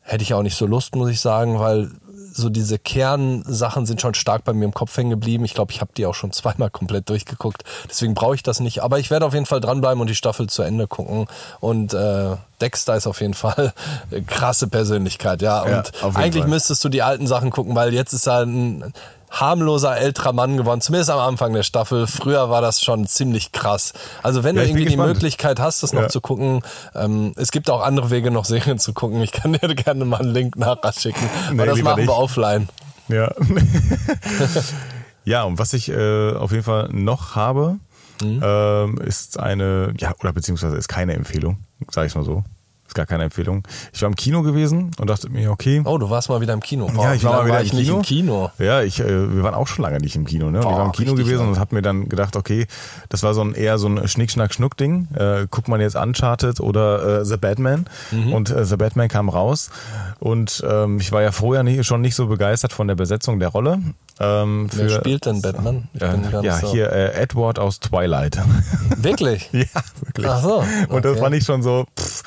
[0.00, 1.90] hätte ich auch nicht so Lust, muss ich sagen, weil
[2.32, 5.44] so diese Kernsachen sind schon stark bei mir im Kopf hängen geblieben.
[5.44, 7.64] Ich glaube, ich habe die auch schon zweimal komplett durchgeguckt.
[7.88, 8.82] Deswegen brauche ich das nicht.
[8.82, 11.26] Aber ich werde auf jeden Fall dranbleiben und die Staffel zu Ende gucken.
[11.60, 13.72] Und äh, Dexter ist auf jeden Fall
[14.10, 15.68] eine krasse Persönlichkeit, ja.
[15.68, 16.50] Ja, Und jeden eigentlich Fall.
[16.50, 18.92] müsstest du die alten Sachen gucken, weil jetzt ist er ein
[19.30, 22.06] harmloser älterer Mann geworden, zumindest am Anfang der Staffel.
[22.06, 23.92] Früher war das schon ziemlich krass.
[24.22, 24.96] Also wenn Ja, du irgendwie die.
[24.96, 26.08] Möglichkeit hast, das noch Ja.
[26.08, 26.62] zu gucken,
[26.94, 29.22] ähm, es gibt auch andere Wege, noch Serien zu gucken.
[29.22, 31.28] Ich kann dir gerne mal einen Link nachher schicken.
[31.52, 32.10] Nee, Aber das machen wir nicht.
[32.12, 32.68] offline.
[33.08, 33.32] Ja.
[35.24, 37.76] ja, und was ich äh, auf jeden Fall noch habe,
[38.22, 38.40] Mhm.
[38.44, 41.56] ähm, ist eine, ja, oder beziehungsweise ist keine Empfehlung,
[41.90, 42.44] sage ich mal so.
[42.90, 43.62] Ist gar keine Empfehlung.
[43.92, 45.80] Ich war im Kino gewesen und dachte mir, okay.
[45.84, 46.90] Oh, du warst mal wieder im Kino.
[46.92, 47.78] Boah, ja, ich war mal wieder war im Kino.
[47.78, 48.50] nicht im Kino.
[48.58, 50.58] Ja, ich, äh, wir waren auch schon lange nicht im Kino, ne?
[50.58, 51.48] Boah, ich war im Kino gewesen lang.
[51.50, 52.66] und hab mir dann gedacht, okay,
[53.08, 55.06] das war so ein eher so ein Schnick-Schnack-Schnuck-Ding.
[55.14, 57.86] Äh, guckt man jetzt Uncharted oder äh, The Batman.
[58.10, 58.32] Mhm.
[58.32, 59.70] Und äh, The Batman kam raus.
[60.18, 63.50] Und ähm, ich war ja vorher nie, schon nicht so begeistert von der Besetzung der
[63.50, 63.78] Rolle.
[64.18, 65.88] Ähm, Wer für- spielt denn Batman?
[65.94, 68.36] Ich Äh, ja, nicht so- hier äh, Edward aus Twilight.
[68.96, 69.48] Wirklich?
[69.52, 69.64] ja,
[70.00, 70.26] wirklich.
[70.26, 71.20] Ach so, Und das okay.
[71.20, 72.22] fand ich schon so, pff,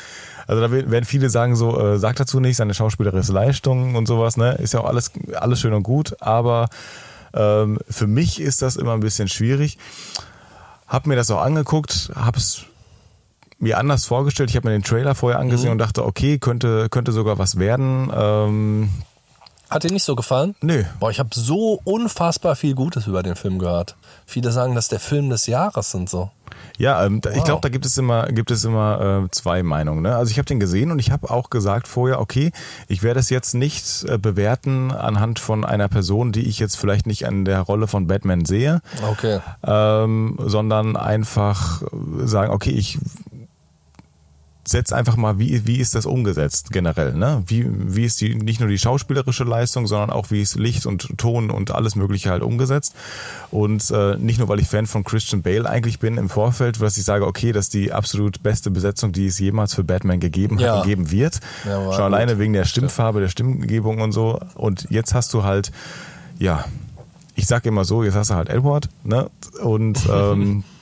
[0.48, 4.38] also da werden viele sagen so, äh, sagt dazu nicht, seine schauspielerische Leistung und sowas,
[4.38, 4.54] ne?
[4.56, 6.70] Ist ja auch alles, alles schön und gut, aber
[7.34, 9.78] ähm, für mich ist das immer ein bisschen schwierig.
[10.88, 12.64] Hab mir das auch angeguckt, hab's
[13.60, 14.50] mir anders vorgestellt.
[14.50, 15.72] Ich habe mir den Trailer vorher angesehen Mhm.
[15.74, 18.12] und dachte, okay, könnte, könnte sogar was werden.
[18.14, 18.90] Ähm,
[19.70, 20.54] Hat dir nicht so gefallen?
[20.62, 20.84] nö.
[21.00, 23.96] Boah, ich habe so unfassbar viel Gutes über den Film gehört.
[24.26, 26.30] Viele sagen, dass der Film des Jahres und so.
[26.78, 27.44] Ja, ähm, da- ich Wow.
[27.46, 30.02] glaube, da gibt es immer, gibt es immer äh, zwei Meinungen.
[30.04, 30.16] Ne?
[30.16, 32.52] Also ich habe den gesehen und ich habe auch gesagt vorher, okay,
[32.88, 37.08] ich werde es jetzt nicht äh, bewerten anhand von einer Person, die ich jetzt vielleicht
[37.08, 39.40] nicht an der Rolle von Batman sehe, Okay.
[39.66, 41.82] ähm, sondern einfach
[42.24, 43.00] sagen, okay, ich
[44.66, 47.44] setz einfach mal, wie, wie ist das umgesetzt generell, ne?
[47.48, 51.18] Wie, wie ist die, nicht nur die schauspielerische Leistung, sondern auch wie ist Licht und
[51.18, 52.96] Ton und alles Mögliche halt umgesetzt.
[53.52, 56.98] Und äh, nicht nur, weil ich Fan von Christian Bale eigentlich bin im Vorfeld, dass
[56.98, 60.56] ich sage, okay, das ist die absolut beste Besetzung, die es jemals für Batman gegeben
[60.58, 60.76] hat Ja.
[60.80, 61.42] und geben wird.
[61.66, 62.00] Ja, Schon gut.
[62.00, 64.40] alleine wegen der Stimmfarbe, der Stimmgebung und so.
[64.56, 65.72] Und jetzt hast du halt,
[66.40, 66.64] ja,
[67.36, 69.30] ich sag immer so, jetzt hast du halt Edward, ne?
[69.62, 70.64] Und ähm,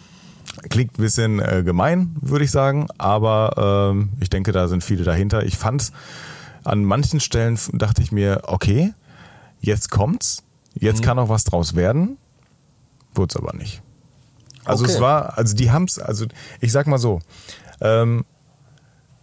[0.70, 5.04] Klingt ein bisschen äh, gemein, würde ich sagen, aber ähm, ich denke, da sind viele
[5.04, 5.44] dahinter.
[5.44, 5.92] Ich fand
[6.64, 8.94] an manchen Stellen dachte ich mir, okay,
[9.60, 10.44] jetzt kommt's,
[10.76, 12.18] jetzt kann auch was draus werden,
[13.16, 13.82] wurde es aber nicht.
[14.64, 14.94] Also Okay.
[14.94, 16.26] es war, also die haben's, also
[16.60, 17.20] ich sag mal so,
[17.80, 18.26] ähm,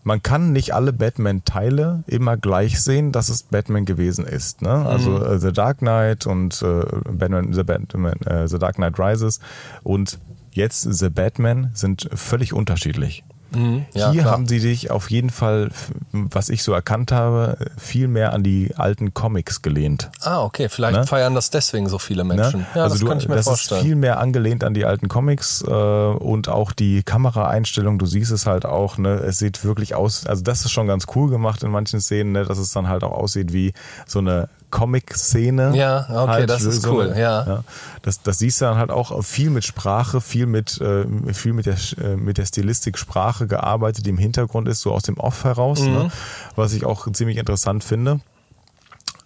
[0.03, 4.63] man kann nicht alle Batman-Teile immer gleich sehen, dass es Batman gewesen ist.
[4.63, 4.71] Ne?
[4.71, 9.39] Also äh, The Dark Knight und äh, Batman, The, Batman, äh, The Dark Knight Rises
[9.83, 10.19] und
[10.59, 13.25] jetzt The Batman sind völlig unterschiedlich.
[13.51, 13.87] Mhm.
[13.95, 14.35] Ja, Hier klar.
[14.35, 15.71] haben sie dich auf jeden Fall,
[16.13, 20.11] was ich so erkannt habe, viel mehr an die alten Comics gelehnt.
[20.21, 20.69] Ah, okay.
[20.69, 21.07] Vielleicht Ne?
[21.07, 22.35] feiern das deswegen so viele Ne?
[22.35, 22.67] Menschen.
[22.75, 23.81] Ja, also das du, kann ich mir das vorstellen.
[23.81, 27.99] ist viel mehr angelehnt an die alten Comics äh, und auch die Kameraeinstellung.
[27.99, 28.99] Du siehst es halt auch.
[28.99, 29.15] Ne?
[29.15, 30.27] Es sieht wirklich aus.
[30.27, 32.45] Also das ist schon ganz cool gemacht in manchen Szenen, ne?
[32.45, 33.73] dass es dann halt auch aussieht wie
[34.07, 35.75] so eine Comic-Szene.
[35.77, 37.65] Ja, okay, das ist so cool, eine- ja.
[38.03, 41.67] Das, das siehst du dann halt auch viel mit Sprache, viel mit äh, viel mit
[41.67, 45.45] der äh, mit der Stilistik Sprache gearbeitet, die im Hintergrund ist, so aus dem Off
[45.45, 45.93] heraus, Mhm.
[45.93, 46.11] ne?
[46.57, 48.21] was ich auch ziemlich interessant finde.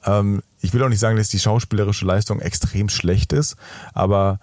[0.04, 3.56] Ähm, ich will auch nicht sagen, dass die schauspielerische Leistung extrem schlecht ist,
[3.94, 4.38] aber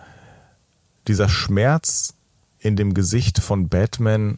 [1.07, 2.13] dieser Schmerz
[2.59, 4.37] in dem Gesicht von Batman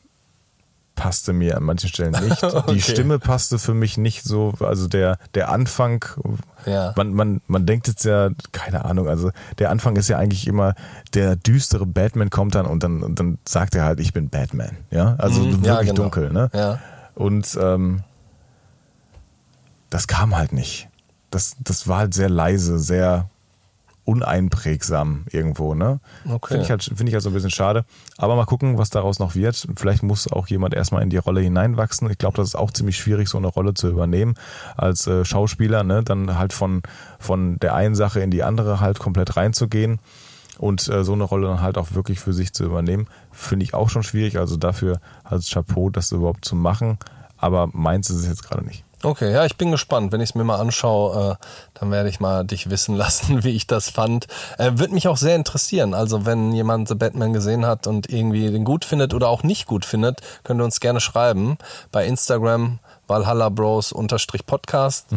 [1.02, 2.44] passte mir an manchen Stellen nicht.
[2.44, 2.74] Okay.
[2.74, 6.06] Die Stimme passte für mich nicht so, also der, der Anfang,
[6.66, 6.94] Ja.
[6.96, 10.76] man, man, man denkt jetzt ja, keine Ahnung, also der Anfang ist ja eigentlich immer,
[11.16, 14.78] der düstere Batman kommt dann und dann, und dann sagt er halt, ich bin Batman,
[14.92, 15.94] ja, also Mhm, wirklich ja, genau.
[16.04, 16.50] dunkel, ne?
[16.54, 16.80] Ja.
[17.16, 18.04] Und ähm,
[19.90, 20.88] das kam halt nicht.
[21.32, 23.30] Das, das war halt sehr leise, sehr
[24.04, 26.00] uneinprägsam irgendwo, ne?
[26.26, 26.54] Okay.
[26.54, 27.86] Finde ich, halt, finde ich halt so ein bisschen schade.
[28.18, 29.68] Aber mal gucken, was daraus noch wird.
[29.76, 32.10] Vielleicht muss auch jemand erstmal in die Rolle hineinwachsen.
[32.10, 34.36] Ich glaube, das ist auch ziemlich schwierig, so eine Rolle zu übernehmen
[34.76, 36.04] als äh, Schauspieler, ne?
[36.04, 36.82] Dann halt von,
[37.20, 40.00] von der einen Sache in die andere halt komplett reinzugehen
[40.58, 43.74] und äh, so eine Rolle dann halt auch wirklich für sich zu übernehmen, finde ich
[43.74, 44.38] auch schon schwierig.
[44.38, 46.98] Also dafür als Chapeau, das überhaupt zu machen.
[47.38, 48.84] Aber meins ist es jetzt gerade nicht.
[49.04, 50.12] Okay, ja, ich bin gespannt.
[50.12, 51.46] Wenn ich es mir mal anschaue, äh,
[51.80, 54.28] dann werde ich mal dich wissen lassen, wie ich das fand.
[54.58, 55.94] Äh, Würde mich auch sehr interessieren.
[55.94, 59.66] Also wenn jemand The Batman gesehen hat und irgendwie den gut findet oder auch nicht
[59.66, 61.58] gut findet, könnt ihr uns gerne schreiben
[61.92, 65.08] bei Instagram Valhalla Bros unterstrich Podcast.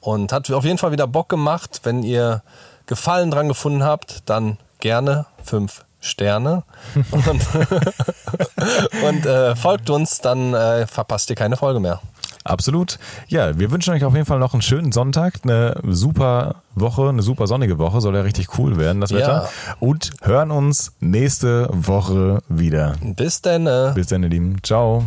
[0.00, 1.80] Und hat auf jeden Fall wieder Bock gemacht.
[1.84, 2.42] Wenn ihr
[2.86, 6.64] Gefallen dran gefunden habt, dann gerne fünf Sterne
[7.10, 7.26] und,
[9.02, 12.00] und äh, folgt uns, dann äh, verpasst ihr keine Folge mehr.
[12.44, 12.98] Absolut.
[13.28, 17.22] Ja, wir wünschen euch auf jeden Fall noch einen schönen Sonntag, eine super Woche, eine
[17.22, 19.18] super sonnige Woche, soll ja richtig cool werden, das Ja.
[19.18, 19.48] Wetter.
[19.80, 22.94] Und hören uns nächste Woche wieder.
[23.02, 23.66] Bis dann.
[23.66, 23.92] Äh.
[23.94, 24.56] Bis dann, ihr Lieben.
[24.62, 25.04] Ciao.